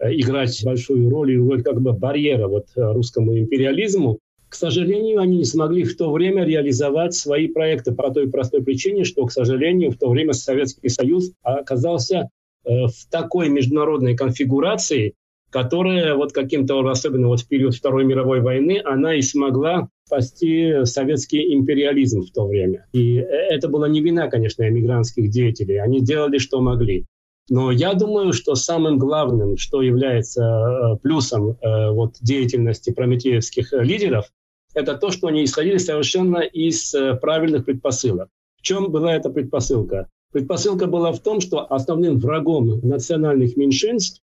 играть 0.00 0.60
большую 0.64 1.10
роль 1.10 1.32
и 1.32 1.38
роль 1.38 1.62
как 1.62 1.80
бы 1.80 1.92
барьера 1.92 2.48
вот 2.48 2.66
э, 2.76 2.92
русскому 2.92 3.38
империализму. 3.38 4.18
К 4.48 4.54
сожалению, 4.54 5.20
они 5.20 5.38
не 5.38 5.44
смогли 5.44 5.84
в 5.84 5.96
то 5.96 6.10
время 6.10 6.44
реализовать 6.44 7.14
свои 7.14 7.48
проекты 7.48 7.92
по 7.92 8.10
той 8.10 8.30
простой 8.30 8.62
причине, 8.62 9.04
что, 9.04 9.26
к 9.26 9.32
сожалению, 9.32 9.90
в 9.90 9.98
то 9.98 10.08
время 10.08 10.32
Советский 10.32 10.88
Союз 10.88 11.32
оказался 11.42 12.30
э, 12.64 12.86
в 12.86 13.10
такой 13.10 13.48
международной 13.50 14.16
конфигурации, 14.16 15.14
которая 15.50 16.14
вот 16.14 16.32
каким-то, 16.32 16.78
особенно 16.88 17.28
вот 17.28 17.40
в 17.40 17.48
период 17.48 17.74
Второй 17.74 18.04
мировой 18.04 18.40
войны, 18.40 18.80
она 18.84 19.14
и 19.14 19.22
смогла 19.22 19.88
спасти 20.06 20.84
советский 20.84 21.54
империализм 21.54 22.22
в 22.22 22.30
то 22.30 22.46
время. 22.46 22.86
И 22.92 23.16
это 23.16 23.68
была 23.68 23.88
не 23.88 24.00
вина, 24.00 24.28
конечно, 24.28 24.66
эмигрантских 24.66 25.30
деятелей. 25.30 25.78
Они 25.78 26.00
делали, 26.00 26.38
что 26.38 26.60
могли. 26.60 27.06
Но 27.50 27.70
я 27.70 27.94
думаю, 27.94 28.32
что 28.32 28.54
самым 28.54 28.98
главным, 28.98 29.56
что 29.56 29.80
является 29.80 30.42
э, 30.42 30.96
плюсом 31.02 31.56
э, 31.60 31.90
вот, 31.90 32.16
деятельности 32.20 32.90
прометеевских 32.90 33.72
лидеров, 33.72 34.30
это 34.74 34.94
то, 34.94 35.10
что 35.10 35.28
они 35.28 35.44
исходили 35.44 35.78
совершенно 35.78 36.38
из 36.38 36.94
э, 36.94 37.14
правильных 37.14 37.64
предпосылок. 37.64 38.28
В 38.56 38.62
чем 38.62 38.90
была 38.90 39.14
эта 39.14 39.30
предпосылка? 39.30 40.08
Предпосылка 40.32 40.86
была 40.86 41.12
в 41.12 41.20
том, 41.20 41.40
что 41.40 41.72
основным 41.72 42.18
врагом 42.18 42.80
национальных 42.86 43.56
меньшинств 43.56 44.20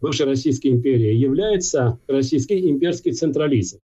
бывшей 0.00 0.26
Российской 0.26 0.68
империи 0.68 1.14
является 1.14 1.98
российский 2.06 2.70
имперский 2.70 3.12
централизм. 3.12 3.78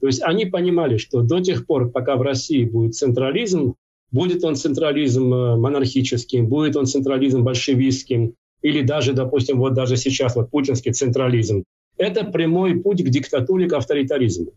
То 0.00 0.06
есть 0.06 0.22
они 0.22 0.46
понимали, 0.46 0.96
что 0.96 1.22
до 1.22 1.40
тех 1.40 1.66
пор, 1.66 1.90
пока 1.90 2.16
в 2.16 2.22
России 2.22 2.64
будет 2.64 2.94
централизм, 2.94 3.74
будет 4.10 4.44
он 4.44 4.56
централизм 4.56 5.32
э, 5.32 5.56
монархическим, 5.56 6.46
будет 6.46 6.76
он 6.76 6.86
централизм 6.86 7.42
большевистским, 7.42 8.34
или 8.62 8.82
даже, 8.82 9.12
допустим, 9.12 9.58
вот 9.58 9.74
даже 9.74 9.96
сейчас 9.96 10.36
вот 10.36 10.50
путинский 10.50 10.92
централизм. 10.92 11.64
Это 11.96 12.24
прямой 12.24 12.80
путь 12.80 13.02
к 13.04 13.08
диктатуре, 13.08 13.68
к 13.68 13.72
авторитаризму. 13.72 14.52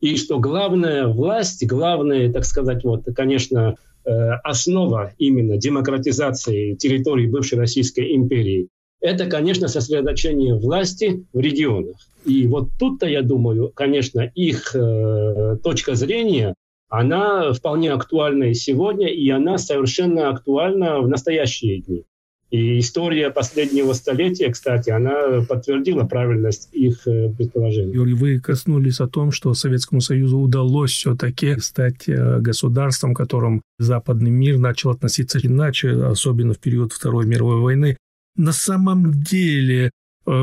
И 0.00 0.16
что 0.16 0.38
главная 0.38 1.06
власть, 1.06 1.66
главная, 1.66 2.32
так 2.32 2.44
сказать, 2.44 2.84
вот, 2.84 3.04
конечно, 3.14 3.76
э, 4.04 4.10
основа 4.44 5.12
именно 5.18 5.56
демократизации 5.56 6.74
территории 6.74 7.26
бывшей 7.26 7.58
Российской 7.58 8.14
империи, 8.14 8.68
это, 9.00 9.26
конечно, 9.26 9.68
сосредоточение 9.68 10.54
власти 10.54 11.24
в 11.32 11.38
регионах. 11.38 11.96
И 12.24 12.46
вот 12.46 12.70
тут-то, 12.78 13.06
я 13.06 13.22
думаю, 13.22 13.70
конечно, 13.74 14.20
их 14.34 14.74
э, 14.74 15.58
точка 15.62 15.94
зрения, 15.94 16.54
она 16.88 17.52
вполне 17.52 17.92
актуальна 17.92 18.44
и 18.44 18.54
сегодня, 18.54 19.08
и 19.08 19.28
она 19.30 19.58
совершенно 19.58 20.30
актуальна 20.30 21.00
в 21.00 21.08
настоящие 21.08 21.80
дни. 21.80 22.04
И 22.50 22.78
история 22.78 23.30
последнего 23.30 23.92
столетия, 23.92 24.50
кстати, 24.52 24.90
она 24.90 25.44
подтвердила 25.48 26.04
правильность 26.04 26.68
их 26.72 27.06
э, 27.08 27.32
предположений. 27.36 27.92
Юрий, 27.92 28.14
вы 28.14 28.38
коснулись 28.38 29.00
о 29.00 29.08
том, 29.08 29.32
что 29.32 29.52
Советскому 29.52 30.00
Союзу 30.00 30.38
удалось 30.38 30.92
все-таки 30.92 31.58
стать 31.58 32.08
э, 32.08 32.38
государством, 32.38 33.14
к 33.14 33.16
которому 33.16 33.62
западный 33.80 34.30
мир 34.30 34.58
начал 34.58 34.90
относиться 34.90 35.40
иначе, 35.42 35.90
особенно 35.90 36.54
в 36.54 36.60
период 36.60 36.92
Второй 36.92 37.26
мировой 37.26 37.60
войны. 37.60 37.96
На 38.36 38.52
самом 38.52 39.12
деле, 39.12 39.90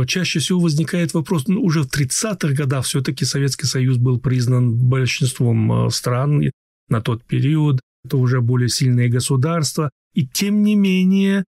чаще 0.07 0.39
всего 0.39 0.59
возникает 0.59 1.13
вопрос, 1.13 1.47
ну, 1.47 1.61
уже 1.61 1.83
в 1.83 1.87
30-х 1.87 2.53
годах 2.53 2.85
все-таки 2.85 3.25
Советский 3.25 3.65
Союз 3.65 3.97
был 3.97 4.19
признан 4.19 4.75
большинством 4.75 5.89
стран 5.89 6.51
на 6.89 7.01
тот 7.01 7.23
период, 7.23 7.81
это 8.05 8.17
уже 8.17 8.41
более 8.41 8.69
сильные 8.69 9.09
государства, 9.09 9.89
и 10.13 10.25
тем 10.25 10.63
не 10.63 10.75
менее 10.75 11.43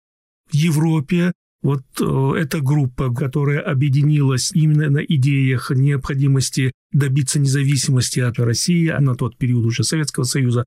в 0.51 0.56
Европе 0.56 1.34
вот 1.62 1.82
э, 2.00 2.34
эта 2.38 2.62
группа, 2.62 3.12
которая 3.12 3.60
объединилась 3.60 4.51
именно 4.54 4.89
на 4.89 5.00
идеях 5.00 5.72
необходимости 5.72 6.72
добиться 6.92 7.39
независимости 7.39 8.20
от 8.20 8.38
России, 8.38 8.88
а 8.88 9.00
на 9.00 9.15
тот 9.15 9.36
период 9.38 9.65
уже 9.65 9.84
Советского 9.84 10.25
Союза, 10.25 10.65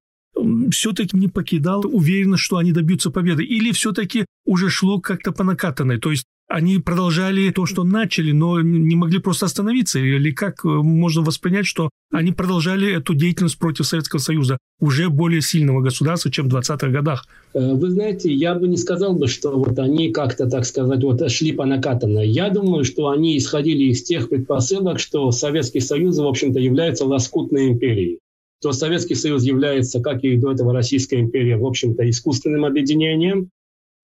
все-таки 0.71 1.17
не 1.17 1.29
покидал 1.29 1.85
уверенность, 1.87 2.43
что 2.43 2.57
они 2.57 2.73
добьются 2.73 3.11
победы, 3.11 3.45
или 3.45 3.73
все-таки 3.73 4.27
уже 4.45 4.71
шло 4.71 5.01
как-то 5.01 5.33
по 5.33 5.45
накатанной, 5.45 5.99
то 5.99 6.11
есть 6.11 6.25
они 6.49 6.79
продолжали 6.79 7.51
то, 7.51 7.67
что 7.67 7.85
начали, 7.85 8.33
но 8.33 8.61
не 8.61 8.97
могли 8.97 9.19
просто 9.19 9.47
остановиться? 9.47 9.99
Или 9.99 10.33
как 10.33 10.65
э, 10.65 10.69
можно 10.69 11.23
воспринять, 11.23 11.67
что 11.67 11.91
они 12.11 12.33
продолжали 12.33 12.91
эту 12.91 13.15
деятельность 13.15 13.59
против 13.59 13.87
Советского 13.87 14.19
Союза, 14.19 14.57
уже 14.81 15.11
более 15.11 15.43
сильного 15.43 15.83
государства, 15.83 16.31
чем 16.31 16.49
в 16.49 16.57
20-х 16.57 16.89
годах? 16.89 17.27
Э, 17.53 17.75
вы 17.75 17.91
знаете, 17.91 18.33
я 18.33 18.55
бы 18.55 18.67
не 18.67 18.79
сказал 18.79 19.13
бы, 19.13 19.29
что 19.29 19.59
вот 19.59 19.79
они 19.79 20.11
как-то, 20.11 20.49
так 20.49 20.65
сказать, 20.65 21.03
вот 21.05 21.31
шли 21.31 21.53
по 21.53 21.67
накатанной. 21.67 22.27
Я 22.27 22.49
думаю, 22.49 22.85
что 22.85 23.09
они 23.09 23.37
исходили 23.37 23.85
из 23.85 24.03
тех 24.03 24.31
предпосылок, 24.31 25.01
что 25.01 25.31
Советский 25.31 25.81
Союз, 25.81 26.17
в 26.17 26.27
общем-то, 26.27 26.59
является 26.59 27.05
лоскутной 27.05 27.69
империей 27.69 28.21
то 28.61 28.73
Советский 28.73 29.15
Союз 29.15 29.45
является, 29.45 30.01
как 30.01 30.25
и 30.25 30.37
до 30.37 30.51
этого 30.51 30.73
Российская 30.73 31.21
империя, 31.21 31.57
в 31.57 31.65
общем-то, 31.65 32.09
искусственным 32.11 32.65
объединением, 32.65 33.51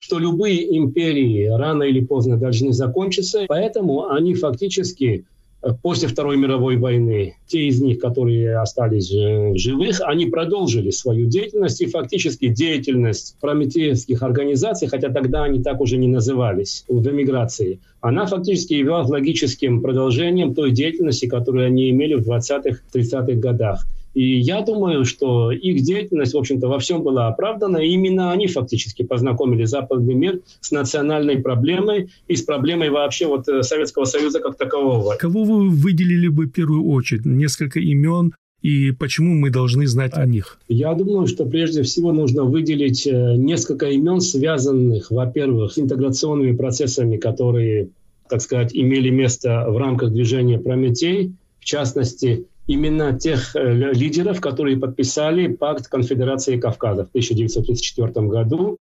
что 0.04 0.18
любые 0.18 0.76
империи 0.76 1.46
рано 1.46 1.84
или 1.84 2.04
поздно 2.04 2.36
должны 2.36 2.74
закончиться, 2.74 3.46
поэтому 3.48 4.10
они 4.10 4.34
фактически 4.34 5.24
э, 5.62 5.68
после 5.80 6.08
Второй 6.08 6.36
мировой 6.36 6.76
войны, 6.76 7.36
те 7.46 7.68
из 7.68 7.80
них, 7.80 8.00
которые 8.00 8.58
остались 8.58 9.10
в 9.10 9.56
живых, 9.56 10.02
они 10.04 10.26
продолжили 10.26 10.90
свою 10.90 11.24
деятельность, 11.24 11.80
и 11.80 11.86
фактически 11.86 12.48
деятельность 12.48 13.38
прометеевских 13.40 14.22
организаций, 14.22 14.88
хотя 14.88 15.08
тогда 15.08 15.44
они 15.44 15.62
так 15.62 15.80
уже 15.80 15.96
не 15.96 16.08
назывались 16.08 16.84
в 16.86 17.08
эмиграции, 17.08 17.80
она 18.02 18.26
фактически 18.26 18.74
являлась 18.74 19.08
логическим 19.08 19.80
продолжением 19.80 20.54
той 20.54 20.72
деятельности, 20.72 21.24
которую 21.24 21.66
они 21.66 21.88
имели 21.88 22.12
в 22.12 22.28
20-30-х 22.28 23.32
годах. 23.36 23.86
И 24.14 24.38
я 24.38 24.62
думаю, 24.62 25.04
что 25.04 25.50
их 25.50 25.82
деятельность, 25.82 26.34
в 26.34 26.38
общем-то, 26.38 26.68
во 26.68 26.78
всем 26.78 27.02
была 27.02 27.28
оправдана. 27.28 27.78
И 27.78 27.90
именно 27.90 28.30
они 28.32 28.46
фактически 28.46 29.02
познакомили 29.02 29.64
западный 29.64 30.14
мир 30.14 30.40
с 30.60 30.70
национальной 30.70 31.38
проблемой 31.38 32.10
и 32.28 32.36
с 32.36 32.42
проблемой 32.42 32.90
вообще 32.90 33.26
вот 33.26 33.48
э, 33.48 33.62
Советского 33.62 34.04
Союза 34.04 34.40
как 34.40 34.56
такового. 34.56 35.16
Кого 35.18 35.44
вы 35.44 35.68
выделили 35.68 36.28
бы 36.28 36.46
в 36.46 36.50
первую 36.50 36.86
очередь? 36.86 37.26
Несколько 37.26 37.80
имен 37.80 38.34
и 38.64 38.92
почему 38.92 39.34
мы 39.34 39.50
должны 39.50 39.86
знать 39.86 40.12
о 40.14 40.24
них? 40.24 40.58
Я 40.68 40.94
думаю, 40.94 41.26
что 41.26 41.44
прежде 41.44 41.82
всего 41.82 42.12
нужно 42.12 42.44
выделить 42.44 43.06
э, 43.06 43.34
несколько 43.36 43.90
имен, 43.90 44.22
связанных, 44.22 45.10
во-первых, 45.10 45.72
с 45.72 45.78
интеграционными 45.78 46.56
процессами, 46.56 47.18
которые, 47.18 47.90
так 48.30 48.40
сказать, 48.40 48.74
имели 48.74 49.10
место 49.10 49.66
в 49.68 49.76
рамках 49.76 50.12
движения 50.12 50.58
«Прометей», 50.58 51.34
в 51.60 51.64
частности, 51.66 52.46
именно 52.66 53.18
тех 53.18 53.54
э, 53.56 53.92
лидеров, 53.92 54.40
которые 54.40 54.78
подписали 54.78 55.48
пакт 55.48 55.88
Конфедерации 55.88 56.58
Кавказа 56.58 57.04
в 57.04 57.08
1934 57.08 58.26
году. 58.26 58.78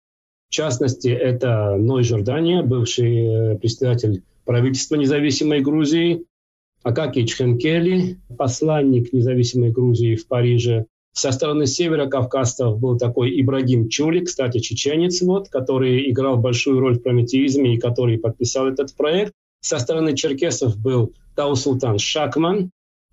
В 0.48 0.52
частности, 0.52 1.08
это 1.08 1.76
Ной 1.76 2.02
Жордания, 2.02 2.62
бывший 2.62 3.54
э, 3.54 3.58
председатель 3.58 4.22
правительства 4.44 4.96
независимой 4.96 5.60
Грузии, 5.60 6.24
Акаки 6.82 7.24
Чхенкели, 7.24 8.18
посланник 8.36 9.12
независимой 9.12 9.70
Грузии 9.70 10.16
в 10.16 10.26
Париже. 10.26 10.86
Со 11.12 11.32
стороны 11.32 11.66
севера 11.66 12.06
кавказцев 12.06 12.78
был 12.78 12.96
такой 12.96 13.38
Ибрагим 13.40 13.88
Чули, 13.88 14.20
кстати, 14.20 14.58
чеченец, 14.58 15.20
вот, 15.22 15.48
который 15.48 16.10
играл 16.10 16.38
большую 16.38 16.80
роль 16.80 16.98
в 16.98 17.02
прометеизме 17.02 17.74
и 17.74 17.78
который 17.78 18.18
подписал 18.18 18.68
этот 18.68 18.94
проект. 18.96 19.32
Со 19.60 19.78
стороны 19.78 20.16
черкесов 20.16 20.78
был 20.78 21.12
Тау 21.34 21.54
Султан 21.54 21.98
Шакман, 21.98 22.70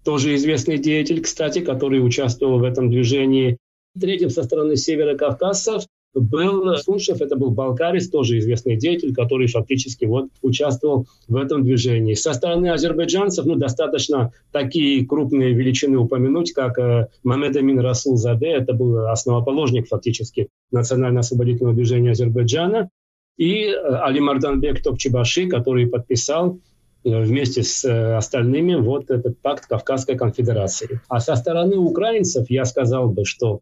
тоже 0.07 0.35
известный 0.35 0.77
деятель, 0.77 1.19
кстати, 1.19 1.59
который 1.59 1.99
участвовал 1.99 2.59
в 2.59 2.63
этом 2.63 2.89
движении. 2.89 3.57
Третьим 3.99 4.29
со 4.29 4.43
стороны 4.43 4.77
севера 4.77 5.17
Кавказцев 5.17 5.83
был 6.13 6.77
Суншев, 6.77 7.19
это 7.19 7.35
был 7.35 7.51
балкарис, 7.51 8.09
тоже 8.09 8.37
известный 8.37 8.77
деятель, 8.77 9.13
который 9.13 9.47
фактически 9.47 10.05
вот 10.05 10.29
участвовал 10.41 11.07
в 11.27 11.35
этом 11.35 11.65
движении. 11.65 12.13
Со 12.13 12.31
стороны 12.31 12.69
азербайджанцев, 12.69 13.45
ну, 13.45 13.55
достаточно 13.55 14.31
такие 14.53 15.05
крупные 15.05 15.51
величины 15.51 15.97
упомянуть, 15.97 16.53
как 16.53 16.79
э, 16.79 17.09
Мамед 17.25 17.57
Амин 17.57 17.81
Расул 17.81 18.15
Заде, 18.15 18.47
это 18.47 18.71
был 18.71 19.09
основоположник 19.09 19.89
фактически 19.89 20.47
национально-освободительного 20.71 21.75
движения 21.75 22.11
Азербайджана, 22.11 22.89
и 23.35 23.65
э, 23.65 23.73
Али 23.75 24.21
Марданбек 24.21 24.81
Топчебаши, 24.81 25.49
который 25.49 25.85
подписал 25.85 26.61
вместе 27.07 27.63
с 27.63 27.85
э, 27.85 28.15
остальными 28.15 28.75
вот 28.75 29.09
этот 29.09 29.39
пакт 29.41 29.65
Кавказской 29.65 30.15
конфедерации. 30.17 31.01
А 31.07 31.19
со 31.19 31.35
стороны 31.35 31.77
украинцев 31.77 32.49
я 32.49 32.65
сказал 32.65 33.09
бы, 33.09 33.25
что 33.25 33.61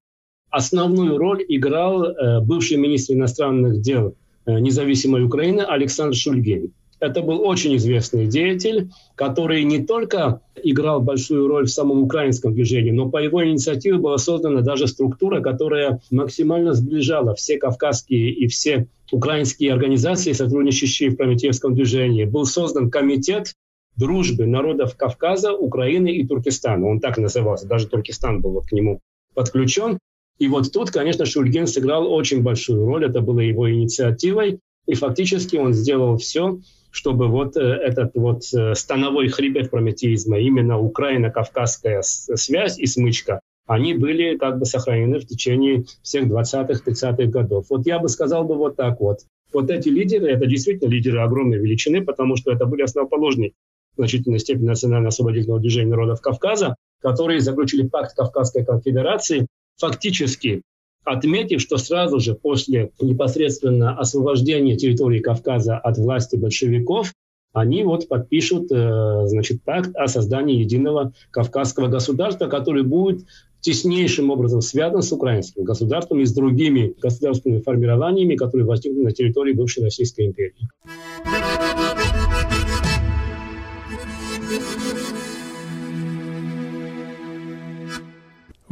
основную 0.49 1.17
роль 1.17 1.43
играл 1.47 2.05
э, 2.05 2.41
бывший 2.41 2.77
министр 2.77 3.13
иностранных 3.13 3.81
дел 3.81 4.15
независимой 4.47 5.23
Украины 5.23 5.61
Александр 5.61 6.15
Шульгин. 6.15 6.71
Это 7.05 7.21
был 7.21 7.41
очень 7.41 7.75
известный 7.75 8.25
деятель, 8.25 8.89
который 9.15 9.63
не 9.63 9.85
только 9.85 10.41
играл 10.55 11.01
большую 11.01 11.47
роль 11.47 11.65
в 11.65 11.71
самом 11.71 12.03
украинском 12.03 12.53
движении, 12.53 12.91
но 12.91 13.09
по 13.09 13.17
его 13.17 13.45
инициативе 13.45 13.97
была 13.97 14.17
создана 14.17 14.61
даже 14.61 14.87
структура, 14.87 15.41
которая 15.41 16.01
максимально 16.09 16.73
сближала 16.73 17.35
все 17.35 17.57
кавказские 17.57 18.31
и 18.31 18.47
все 18.47 18.87
украинские 19.11 19.71
организации, 19.71 20.31
сотрудничающие 20.31 21.11
в 21.11 21.15
Прометеевском 21.15 21.75
движении. 21.75 22.25
Был 22.25 22.45
создан 22.45 22.89
комитет 22.89 23.53
дружбы 23.95 24.47
народов 24.47 24.97
Кавказа, 24.97 25.53
Украины 25.53 26.11
и 26.11 26.25
Туркестана. 26.25 26.87
Он 26.87 26.99
так 26.99 27.17
назывался. 27.17 27.67
Даже 27.67 27.87
Туркестан 27.87 28.41
был 28.41 28.51
вот 28.51 28.65
к 28.65 28.71
нему 28.71 28.99
подключен. 29.35 29.99
И 30.37 30.47
вот 30.47 30.71
тут, 30.73 30.91
конечно, 30.91 31.25
Шульгин 31.25 31.67
сыграл 31.67 32.11
очень 32.11 32.41
большую 32.41 32.85
роль. 32.85 33.05
Это 33.05 33.21
было 33.21 33.39
его 33.39 33.71
инициативой. 33.71 34.59
И 34.85 34.93
фактически 34.95 35.55
он 35.55 35.73
сделал 35.73 36.17
все, 36.17 36.59
чтобы 36.95 37.27
вот 37.27 37.57
этот 37.57 38.15
вот 38.15 38.45
становой 38.45 39.27
хребет 39.27 39.69
прометеизма, 39.69 40.39
именно 40.39 40.79
Украина-Кавказская 40.79 42.01
связь 42.01 42.79
и 42.79 42.85
смычка, 42.85 43.41
они 43.67 43.93
были 43.93 44.37
как 44.37 44.59
бы 44.59 44.65
сохранены 44.65 45.19
в 45.19 45.27
течение 45.27 45.83
всех 46.01 46.27
20-х, 46.27 46.81
30-х 46.85 47.25
годов. 47.25 47.65
Вот 47.69 47.85
я 47.85 47.99
бы 47.99 48.07
сказал 48.07 48.45
бы 48.45 48.55
вот 48.55 48.77
так 48.77 49.01
вот. 49.01 49.19
Вот 49.51 49.69
эти 49.69 49.89
лидеры, 49.89 50.31
это 50.31 50.45
действительно 50.45 50.89
лидеры 50.89 51.19
огромной 51.19 51.57
величины, 51.57 52.01
потому 52.01 52.37
что 52.37 52.53
это 52.53 52.65
были 52.65 52.83
основоположники 52.83 53.55
в 53.93 53.97
значительной 53.97 54.39
степени 54.39 54.67
национально-освободительного 54.67 55.59
движения 55.59 55.89
народов 55.89 56.21
Кавказа, 56.21 56.75
которые 57.01 57.41
заключили 57.41 57.87
пакт 57.87 58.15
Кавказской 58.15 58.63
конфедерации, 58.63 59.47
фактически 59.77 60.61
отметив, 61.05 61.61
что 61.61 61.77
сразу 61.77 62.19
же 62.19 62.35
после 62.35 62.91
непосредственно 62.99 63.97
освобождения 63.97 64.75
территории 64.75 65.19
Кавказа 65.19 65.77
от 65.77 65.97
власти 65.97 66.35
большевиков 66.35 67.13
они 67.53 67.83
вот 67.83 68.09
подпишут 68.09 68.69
э, 68.69 69.27
значит, 69.27 69.63
пакт 69.63 69.95
о 69.95 70.07
создании 70.07 70.59
единого 70.59 71.13
кавказского 71.31 71.87
государства, 71.87 72.47
который 72.47 72.83
будет 72.83 73.21
теснейшим 73.61 74.29
образом 74.29 74.61
связан 74.61 75.01
с 75.01 75.11
украинским 75.13 75.63
государством 75.63 76.19
и 76.19 76.25
с 76.25 76.33
другими 76.33 76.93
государственными 77.01 77.61
формированиями, 77.61 78.35
которые 78.35 78.67
возникли 78.67 79.01
на 79.01 79.11
территории 79.11 79.53
бывшей 79.53 79.83
Российской 79.83 80.25
империи. 80.25 80.67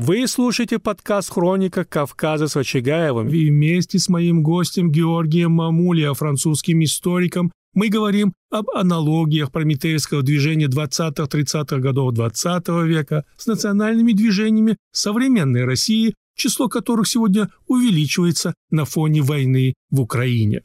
Вы 0.05 0.27
слушаете 0.27 0.79
подкаст 0.79 1.31
«Хроника 1.31 1.86
Кавказа» 1.86 2.50
с 2.50 2.55
Вачагаевым. 2.55 3.29
И 3.29 3.50
вместе 3.50 4.00
с 4.00 4.10
моим 4.10 4.43
гостем 4.43 4.91
Георгием 4.91 5.53
Мамулия, 5.53 6.13
французским 6.13 6.83
историком, 6.83 7.53
мы 7.74 7.88
говорим 7.88 8.33
об 8.51 8.69
аналогиях 8.72 9.50
прометейского 9.53 10.22
движения 10.22 10.67
20-30-х 10.67 11.77
годов 11.77 12.13
20 12.15 12.67
-го 12.67 12.86
века 12.86 13.24
с 13.38 13.48
национальными 13.48 14.12
движениями 14.12 14.75
современной 14.91 15.63
России, 15.63 16.15
число 16.36 16.67
которых 16.67 17.07
сегодня 17.07 17.50
увеличивается 17.67 18.55
на 18.72 18.83
фоне 18.83 19.22
войны 19.22 19.74
в 19.89 20.01
Украине. 20.01 20.63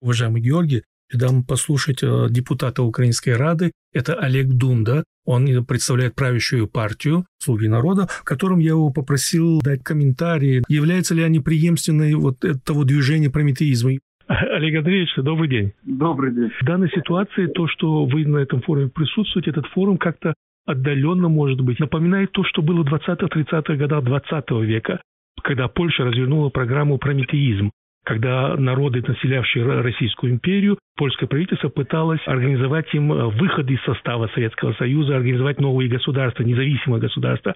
Уважаемый 0.00 0.40
Георгий, 0.40 0.82
дам 1.12 1.44
послушать 1.44 2.02
э, 2.02 2.26
депутата 2.30 2.82
Украинской 2.82 3.30
Рады, 3.30 3.72
это 3.92 4.14
Олег 4.14 4.48
Дунда. 4.48 5.04
Он 5.24 5.46
представляет 5.64 6.14
правящую 6.14 6.66
партию 6.66 7.24
«Слуги 7.38 7.66
народа», 7.66 8.06
в 8.08 8.24
котором 8.24 8.58
я 8.58 8.70
его 8.70 8.90
попросил 8.90 9.60
дать 9.60 9.82
комментарии, 9.82 10.62
являются 10.68 11.14
ли 11.14 11.22
они 11.22 11.40
преемственной 11.40 12.14
вот 12.14 12.44
этого 12.44 12.84
движения 12.84 13.30
прометеизма. 13.30 13.92
Олег 14.26 14.78
Андреевич, 14.78 15.10
добрый 15.16 15.48
день. 15.48 15.72
Добрый 15.82 16.32
день. 16.32 16.50
В 16.60 16.64
данной 16.64 16.88
ситуации 16.90 17.46
то, 17.46 17.66
что 17.66 18.04
вы 18.04 18.24
на 18.26 18.38
этом 18.38 18.62
форуме 18.62 18.88
присутствуете, 18.88 19.50
этот 19.50 19.66
форум 19.66 19.98
как-то 19.98 20.34
отдаленно, 20.66 21.28
может 21.28 21.60
быть, 21.60 21.80
напоминает 21.80 22.30
то, 22.32 22.44
что 22.44 22.62
было 22.62 22.84
в 22.84 22.92
20-30-х 22.92 23.74
годах 23.74 24.04
20 24.04 24.50
века, 24.62 25.00
когда 25.42 25.66
Польша 25.68 26.04
развернула 26.04 26.48
программу 26.50 26.98
«Прометеизм», 26.98 27.70
когда 28.04 28.56
народы, 28.56 29.02
населявшие 29.06 29.82
Российскую 29.82 30.32
империю, 30.32 30.78
польское 30.96 31.28
правительство 31.28 31.68
пыталось 31.68 32.20
организовать 32.26 32.92
им 32.94 33.12
э, 33.12 33.26
выход 33.26 33.70
из 33.70 33.82
состава 33.84 34.28
Советского 34.34 34.72
Союза, 34.74 35.16
организовать 35.16 35.60
новые 35.60 35.88
государства, 35.88 36.42
независимые 36.42 37.00
государства. 37.00 37.54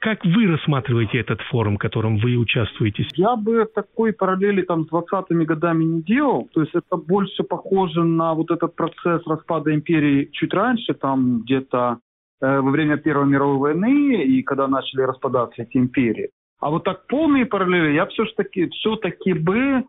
Как 0.00 0.24
вы 0.24 0.46
рассматриваете 0.46 1.18
этот 1.18 1.42
форум, 1.42 1.76
в 1.76 1.78
котором 1.78 2.16
вы 2.16 2.36
участвуете? 2.36 3.06
Я 3.16 3.36
бы 3.36 3.66
такой 3.66 4.14
параллели 4.14 4.62
там 4.62 4.86
с 4.86 4.90
20-ми 4.90 5.44
годами 5.44 5.84
не 5.84 6.02
делал. 6.02 6.48
То 6.54 6.62
есть 6.62 6.74
это 6.74 6.96
больше 6.96 7.42
похоже 7.42 8.02
на 8.02 8.32
вот 8.32 8.50
этот 8.50 8.74
процесс 8.74 9.20
распада 9.26 9.74
империи 9.74 10.30
чуть 10.32 10.54
раньше, 10.54 10.94
там 10.94 11.42
где-то 11.42 11.98
э, 12.40 12.60
во 12.60 12.70
время 12.70 12.96
Первой 12.96 13.26
мировой 13.26 13.58
войны 13.58 14.24
и 14.24 14.42
когда 14.42 14.68
начали 14.68 15.02
распадаться 15.02 15.62
эти 15.62 15.76
империи. 15.76 16.30
А 16.60 16.70
вот 16.70 16.84
так 16.84 17.06
полные 17.06 17.46
параллели 17.46 17.94
я 17.94 18.06
все-таки 18.06 18.68
все-таки 18.68 19.32
бы 19.32 19.84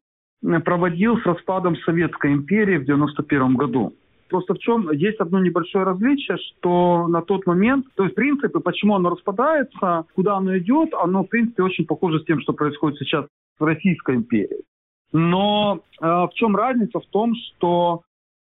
проводил 0.63 1.17
с 1.17 1.25
распадом 1.25 1.75
Советской 1.77 2.33
империи 2.33 2.77
в 2.77 2.85
91 2.85 3.55
году. 3.55 3.93
Просто 4.29 4.53
в 4.53 4.59
чем 4.59 4.89
есть 4.91 5.19
одно 5.19 5.39
небольшое 5.39 5.83
различие, 5.83 6.37
что 6.37 7.07
на 7.09 7.21
тот 7.21 7.45
момент, 7.45 7.85
то 7.95 8.03
есть 8.03 8.15
принципы, 8.15 8.61
почему 8.61 8.95
оно 8.95 9.09
распадается, 9.09 10.05
куда 10.15 10.37
оно 10.37 10.57
идет, 10.57 10.93
оно 10.93 11.23
в 11.23 11.27
принципе 11.27 11.63
очень 11.63 11.85
похоже 11.85 12.21
с 12.21 12.25
тем, 12.25 12.39
что 12.39 12.53
происходит 12.53 12.97
сейчас 12.97 13.25
в 13.59 13.63
Российской 13.65 14.15
империи. 14.15 14.63
Но 15.11 15.81
э, 16.01 16.05
в 16.05 16.29
чем 16.35 16.55
разница? 16.55 17.01
В 17.01 17.05
том, 17.07 17.33
что 17.35 18.03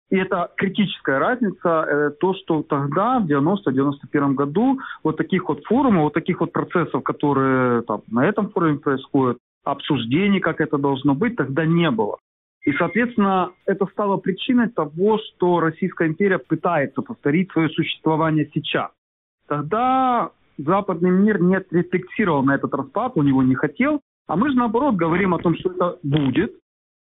и 0.10 0.18
это 0.18 0.52
критическая 0.58 1.20
разница, 1.20 1.86
э, 1.88 2.12
то, 2.20 2.34
что 2.34 2.64
тогда, 2.64 3.20
в 3.20 3.28
90-91 3.28 4.34
году, 4.34 4.80
вот 5.04 5.18
таких 5.18 5.48
вот 5.48 5.64
форумов, 5.66 6.04
вот 6.04 6.14
таких 6.14 6.40
вот 6.40 6.52
процессов, 6.52 7.04
которые 7.04 7.84
там, 7.84 8.02
на 8.10 8.26
этом 8.26 8.50
форуме 8.50 8.80
происходят, 8.80 9.38
обсуждений, 9.64 10.40
как 10.40 10.62
это 10.62 10.78
должно 10.78 11.14
быть, 11.14 11.36
тогда 11.36 11.66
не 11.66 11.92
было. 11.92 12.18
И, 12.64 12.74
соответственно, 12.74 13.52
это 13.66 13.86
стало 13.88 14.18
причиной 14.18 14.70
того, 14.70 15.20
что 15.20 15.60
Российская 15.60 16.08
империя 16.08 16.40
пытается 16.40 17.02
повторить 17.02 17.52
свое 17.52 17.70
существование 17.70 18.50
сейчас. 18.54 18.92
Тогда 19.48 20.32
западный 20.58 21.12
мир 21.12 21.42
не 21.42 21.64
рефлексировал 21.72 22.44
на 22.44 22.56
этот 22.56 22.74
распад, 22.74 23.14
он 23.16 23.28
его 23.28 23.44
не 23.44 23.56
хотел, 23.56 24.02
а 24.28 24.36
мы 24.36 24.50
же, 24.50 24.56
наоборот, 24.56 24.96
говорим 24.96 25.34
о 25.34 25.40
том, 25.40 25.56
что 25.56 25.72
это 25.72 25.98
будет, 26.04 26.54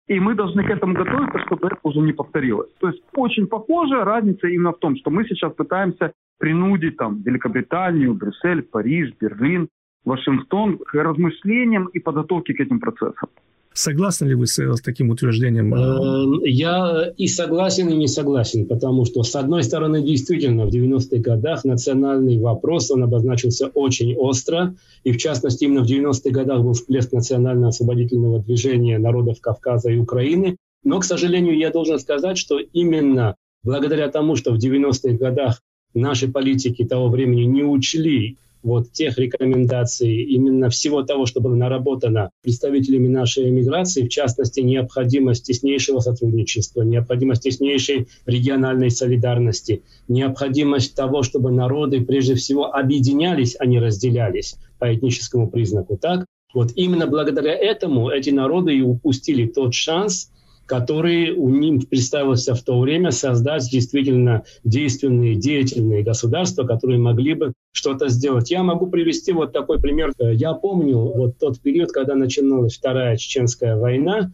и 0.07 0.19
мы 0.19 0.35
должны 0.35 0.63
к 0.63 0.69
этому 0.69 0.93
готовиться, 0.93 1.39
чтобы 1.45 1.67
это 1.67 1.77
уже 1.83 1.99
не 1.99 2.13
повторилось. 2.13 2.69
То 2.79 2.89
есть 2.89 3.01
очень 3.15 3.47
похожая 3.47 4.03
разница 4.03 4.47
именно 4.47 4.73
в 4.73 4.79
том, 4.79 4.95
что 4.97 5.09
мы 5.09 5.25
сейчас 5.25 5.53
пытаемся 5.53 6.11
принудить 6.39 6.97
там 6.97 7.21
Великобританию, 7.21 8.13
Брюссель, 8.13 8.63
Париж, 8.63 9.13
Берлин, 9.19 9.69
Вашингтон 10.03 10.77
к 10.77 10.93
размышлениям 10.93 11.85
и 11.85 11.99
подготовке 11.99 12.53
к 12.53 12.59
этим 12.59 12.79
процессам. 12.79 13.29
Согласны 13.73 14.25
ли 14.25 14.35
вы 14.35 14.47
с, 14.47 14.57
с 14.57 14.81
таким 14.81 15.09
утверждением? 15.09 15.73
Эм, 15.73 16.43
я 16.43 17.11
и 17.17 17.27
согласен, 17.27 17.89
и 17.89 17.95
не 17.95 18.07
согласен, 18.07 18.67
потому 18.67 19.05
что, 19.05 19.23
с 19.23 19.35
одной 19.35 19.63
стороны, 19.63 20.01
действительно, 20.01 20.65
в 20.65 20.69
90-х 20.69 21.17
годах 21.17 21.63
национальный 21.63 22.39
вопрос, 22.39 22.91
он 22.91 23.03
обозначился 23.03 23.67
очень 23.67 24.15
остро, 24.15 24.75
и, 25.03 25.11
в 25.11 25.17
частности, 25.17 25.65
именно 25.65 25.83
в 25.83 25.89
90-х 25.89 26.29
годах 26.29 26.61
был 26.61 26.73
всплеск 26.73 27.11
национально-освободительного 27.11 28.39
движения 28.39 28.99
народов 28.99 29.41
Кавказа 29.41 29.89
и 29.89 29.97
Украины. 29.97 30.57
Но, 30.83 30.99
к 30.99 31.05
сожалению, 31.05 31.57
я 31.57 31.71
должен 31.71 31.99
сказать, 31.99 32.37
что 32.37 32.59
именно 32.59 33.35
благодаря 33.63 34.09
тому, 34.09 34.35
что 34.35 34.51
в 34.51 34.57
90-х 34.57 35.17
годах 35.17 35.61
наши 35.93 36.27
политики 36.27 36.83
того 36.83 37.09
времени 37.09 37.43
не 37.43 37.63
учли 37.63 38.37
вот 38.63 38.91
тех 38.91 39.17
рекомендаций, 39.17 40.23
именно 40.23 40.69
всего 40.69 41.03
того, 41.03 41.25
что 41.25 41.41
было 41.41 41.53
наработано 41.55 42.31
представителями 42.41 43.07
нашей 43.07 43.49
эмиграции, 43.49 44.03
в 44.03 44.09
частности, 44.09 44.61
необходимость 44.61 45.45
теснейшего 45.45 45.99
сотрудничества, 45.99 46.81
необходимость 46.81 47.43
теснейшей 47.43 48.07
региональной 48.25 48.89
солидарности, 48.89 49.83
необходимость 50.07 50.95
того, 50.95 51.23
чтобы 51.23 51.51
народы 51.51 52.01
прежде 52.01 52.35
всего 52.35 52.73
объединялись, 52.73 53.55
а 53.59 53.65
не 53.65 53.79
разделялись 53.79 54.55
по 54.79 54.93
этническому 54.93 55.49
признаку. 55.49 55.97
Так, 55.97 56.25
вот 56.53 56.71
именно 56.75 57.07
благодаря 57.07 57.53
этому 57.53 58.09
эти 58.09 58.29
народы 58.29 58.77
и 58.77 58.81
упустили 58.81 59.47
тот 59.47 59.73
шанс, 59.73 60.31
который 60.65 61.31
у 61.31 61.49
них 61.49 61.89
представился 61.89 62.55
в 62.55 62.61
то 62.63 62.79
время 62.79 63.11
создать 63.11 63.69
действительно 63.69 64.43
действенные, 64.63 65.35
деятельные 65.35 66.03
государства, 66.03 66.65
которые 66.65 66.99
могли 66.99 67.33
бы 67.33 67.53
что-то 67.71 68.09
сделать. 68.09 68.51
Я 68.51 68.63
могу 68.63 68.87
привести 68.87 69.31
вот 69.31 69.51
такой 69.51 69.79
пример. 69.79 70.13
Я 70.19 70.53
помню 70.53 70.97
вот 70.97 71.37
тот 71.37 71.59
период, 71.59 71.91
когда 71.91 72.15
начиналась 72.15 72.77
Вторая 72.77 73.17
Чеченская 73.17 73.75
война, 73.75 74.31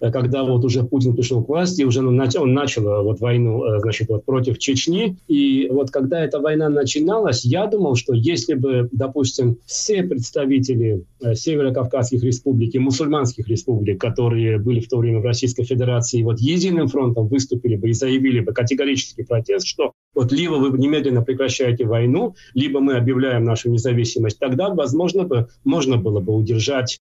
когда 0.00 0.44
вот 0.44 0.64
уже 0.64 0.84
Путин 0.84 1.14
пришел 1.14 1.42
к 1.42 1.48
власти, 1.48 1.82
уже 1.82 2.06
он 2.06 2.16
начал, 2.16 2.42
он 2.42 2.54
начал 2.54 2.86
э, 2.86 3.02
вот 3.02 3.20
войну, 3.20 3.64
э, 3.64 3.80
значит, 3.80 4.08
вот 4.08 4.24
против 4.24 4.58
Чечни. 4.58 5.16
И 5.26 5.68
вот 5.70 5.90
когда 5.90 6.24
эта 6.24 6.38
война 6.38 6.68
начиналась, 6.68 7.44
я 7.44 7.66
думал, 7.66 7.96
что 7.96 8.14
если 8.14 8.54
бы, 8.54 8.88
допустим, 8.92 9.58
все 9.66 10.02
представители 10.02 11.04
Северо-Кавказских 11.20 12.22
республик 12.22 12.74
и 12.74 12.78
мусульманских 12.78 13.48
республик, 13.48 14.00
которые 14.00 14.58
были 14.58 14.80
в 14.80 14.88
то 14.88 14.98
время 14.98 15.20
в 15.20 15.24
Российской 15.24 15.64
Федерации, 15.64 16.22
вот 16.22 16.40
единым 16.40 16.88
фронтом 16.88 17.28
выступили 17.28 17.76
бы 17.76 17.90
и 17.90 17.92
заявили 17.92 18.40
бы 18.40 18.52
категорический 18.52 19.24
протест, 19.24 19.66
что 19.66 19.92
вот 20.14 20.32
либо 20.32 20.54
вы 20.54 20.78
немедленно 20.78 21.22
прекращаете 21.22 21.84
войну, 21.84 22.34
либо 22.54 22.80
мы 22.80 22.94
объявляем 22.94 23.44
нашу 23.44 23.70
независимость, 23.70 24.38
тогда, 24.38 24.70
возможно, 24.70 25.24
бы, 25.24 25.48
можно 25.64 25.96
было 25.96 26.20
бы 26.20 26.34
удержать 26.34 26.98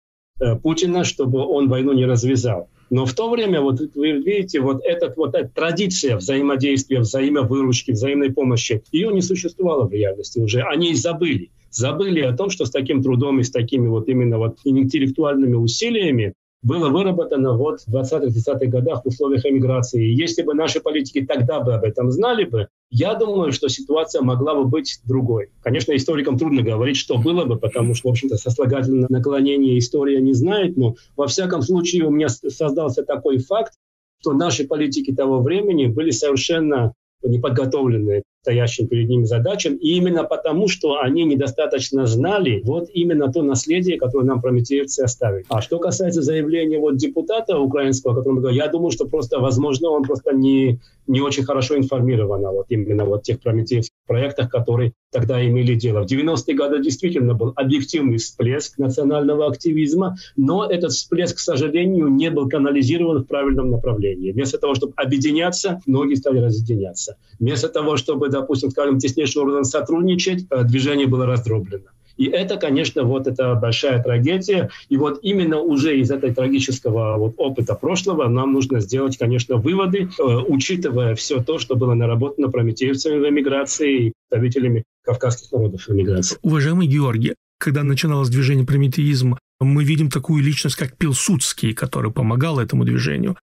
Путина, 0.63 1.03
чтобы 1.05 1.39
он 1.39 1.69
войну 1.69 1.93
не 1.93 2.05
развязал. 2.05 2.69
Но 2.89 3.05
в 3.05 3.13
то 3.13 3.29
время, 3.29 3.61
вот 3.61 3.79
вы 3.95 4.11
видите, 4.11 4.59
вот, 4.59 4.81
этот, 4.83 5.17
вот 5.17 5.35
эта 5.35 5.49
традиция 5.49 6.17
взаимодействия, 6.17 6.99
взаимовыручки, 6.99 7.91
взаимной 7.91 8.31
помощи, 8.31 8.83
ее 8.91 9.11
не 9.11 9.21
существовало 9.21 9.87
в 9.87 9.93
реальности 9.93 10.39
уже. 10.39 10.61
Они 10.61 10.93
забыли 10.93 11.49
забыли 11.75 12.21
о 12.21 12.33
том, 12.33 12.49
что 12.49 12.65
с 12.65 12.71
таким 12.71 13.03
трудом 13.03 13.39
и 13.39 13.43
с 13.43 13.51
такими 13.51 13.87
вот 13.87 14.07
именно 14.07 14.37
вот 14.37 14.59
интеллектуальными 14.63 15.55
усилиями 15.55 16.33
было 16.65 16.89
выработано 16.89 17.53
вот 17.53 17.81
в 17.81 17.95
20-30-х 17.95 18.65
годах 18.65 19.03
в 19.03 19.07
условиях 19.07 19.45
эмиграции. 19.45 20.03
Если 20.03 20.41
бы 20.41 20.55
наши 20.55 20.79
политики 20.81 21.23
тогда 21.23 21.59
бы 21.59 21.75
об 21.75 21.83
этом 21.83 22.11
знали 22.11 22.43
бы, 22.43 22.67
я 22.89 23.13
думаю, 23.13 23.51
что 23.51 23.69
ситуация 23.69 24.23
могла 24.23 24.55
бы 24.55 24.65
быть 24.65 24.99
другой. 25.03 25.51
Конечно, 25.61 25.95
историкам 25.95 26.39
трудно 26.39 26.63
говорить, 26.63 26.97
что 26.97 27.19
было 27.19 27.45
бы, 27.45 27.57
потому 27.57 27.93
что, 27.93 28.09
в 28.09 28.11
общем-то, 28.11 28.37
сослагательное 28.37 29.05
наклонение 29.09 29.77
история 29.77 30.19
не 30.19 30.33
знает, 30.33 30.75
но 30.75 30.95
во 31.15 31.27
всяком 31.27 31.61
случае 31.61 32.05
у 32.05 32.09
меня 32.09 32.29
создался 32.29 33.03
такой 33.03 33.37
факт, 33.37 33.73
что 34.21 34.33
наши 34.33 34.65
политики 34.65 35.13
того 35.13 35.41
времени 35.41 35.85
были 35.85 36.09
совершенно 36.09 36.93
неподготовленные 37.23 38.23
стоящим 38.45 38.87
перед 38.87 39.09
ними 39.09 39.23
задачам, 39.23 39.75
и 39.75 39.95
именно 39.97 40.23
потому, 40.23 40.67
что 40.67 40.99
они 40.99 41.25
недостаточно 41.25 42.05
знали 42.05 42.61
вот 42.63 42.89
именно 42.93 43.31
то 43.31 43.41
наследие, 43.41 43.97
которое 43.97 44.25
нам 44.25 44.39
прометеевцы 44.39 45.01
оставили. 45.01 45.45
А 45.49 45.61
что 45.61 45.79
касается 45.79 46.21
заявления 46.21 46.77
вот 46.77 46.97
депутата 46.97 47.57
украинского, 47.57 48.13
о 48.13 48.17
котором 48.17 48.47
я 48.49 48.67
думаю, 48.67 48.91
что 48.91 49.05
просто, 49.05 49.39
возможно, 49.39 49.89
он 49.89 50.03
просто 50.03 50.31
не, 50.35 50.79
не 51.07 51.21
очень 51.21 51.43
хорошо 51.43 51.75
информирован 51.75 52.45
о 52.45 52.51
вот 52.51 52.65
именно 52.69 53.05
вот 53.05 53.23
тех 53.23 53.41
прометеевских 53.41 53.95
проектах, 54.05 54.51
которые 54.51 54.93
тогда 55.11 55.43
имели 55.43 55.75
дело. 55.75 56.03
В 56.03 56.11
90-е 56.11 56.55
годы 56.55 56.83
действительно 56.83 57.33
был 57.33 57.53
объективный 57.55 58.17
всплеск 58.17 58.77
национального 58.77 59.47
активизма, 59.47 60.17
но 60.35 60.65
этот 60.65 60.91
всплеск, 60.91 61.37
к 61.37 61.39
сожалению, 61.39 62.09
не 62.09 62.29
был 62.29 62.49
канализирован 62.49 63.23
в 63.23 63.25
правильном 63.25 63.71
направлении. 63.71 64.31
Вместо 64.31 64.57
того, 64.57 64.75
чтобы 64.75 64.93
объединяться, 64.97 65.81
многие 65.85 66.15
стали 66.15 66.39
разъединяться. 66.39 67.17
Вместо 67.39 67.69
того, 67.69 67.97
чтобы 67.97 68.29
допустим, 68.35 68.69
скажем, 68.71 68.99
теснейшим 68.99 69.43
образом 69.43 69.63
сотрудничать, 69.63 70.45
э, 70.49 70.63
движение 70.63 71.07
было 71.07 71.25
раздроблено. 71.25 71.89
И 72.17 72.25
это, 72.25 72.55
конечно, 72.57 73.03
вот 73.03 73.27
это 73.27 73.55
большая 73.55 74.01
трагедия. 74.01 74.69
И 74.87 74.97
вот 74.97 75.19
именно 75.21 75.59
уже 75.59 75.99
из 75.99 76.11
этой 76.11 76.33
трагического 76.33 77.17
вот 77.17 77.33
опыта 77.37 77.75
прошлого 77.75 78.29
нам 78.29 78.53
нужно 78.53 78.79
сделать, 78.79 79.17
конечно, 79.17 79.57
выводы, 79.57 80.07
э, 80.07 80.23
учитывая 80.23 81.15
все 81.15 81.43
то, 81.43 81.59
что 81.59 81.75
было 81.75 81.93
наработано 81.93 82.49
прометеевцами 82.49 83.19
в 83.19 83.29
эмиграции 83.29 84.07
и 84.07 84.13
представителями 84.29 84.83
кавказских 85.03 85.51
народов 85.51 85.81
в 85.87 85.91
эмиграции. 85.91 86.37
Уважаемый 86.41 86.87
Георгий, 86.87 87.35
когда 87.59 87.83
начиналось 87.83 88.29
движение 88.29 88.65
прометеизм, 88.65 89.37
мы 89.59 89.83
видим 89.83 90.09
такую 90.09 90.43
личность, 90.43 90.75
как 90.75 90.97
Пилсудский, 90.97 91.73
который 91.73 92.11
помогал 92.11 92.59
этому 92.59 92.85
движению. 92.85 93.37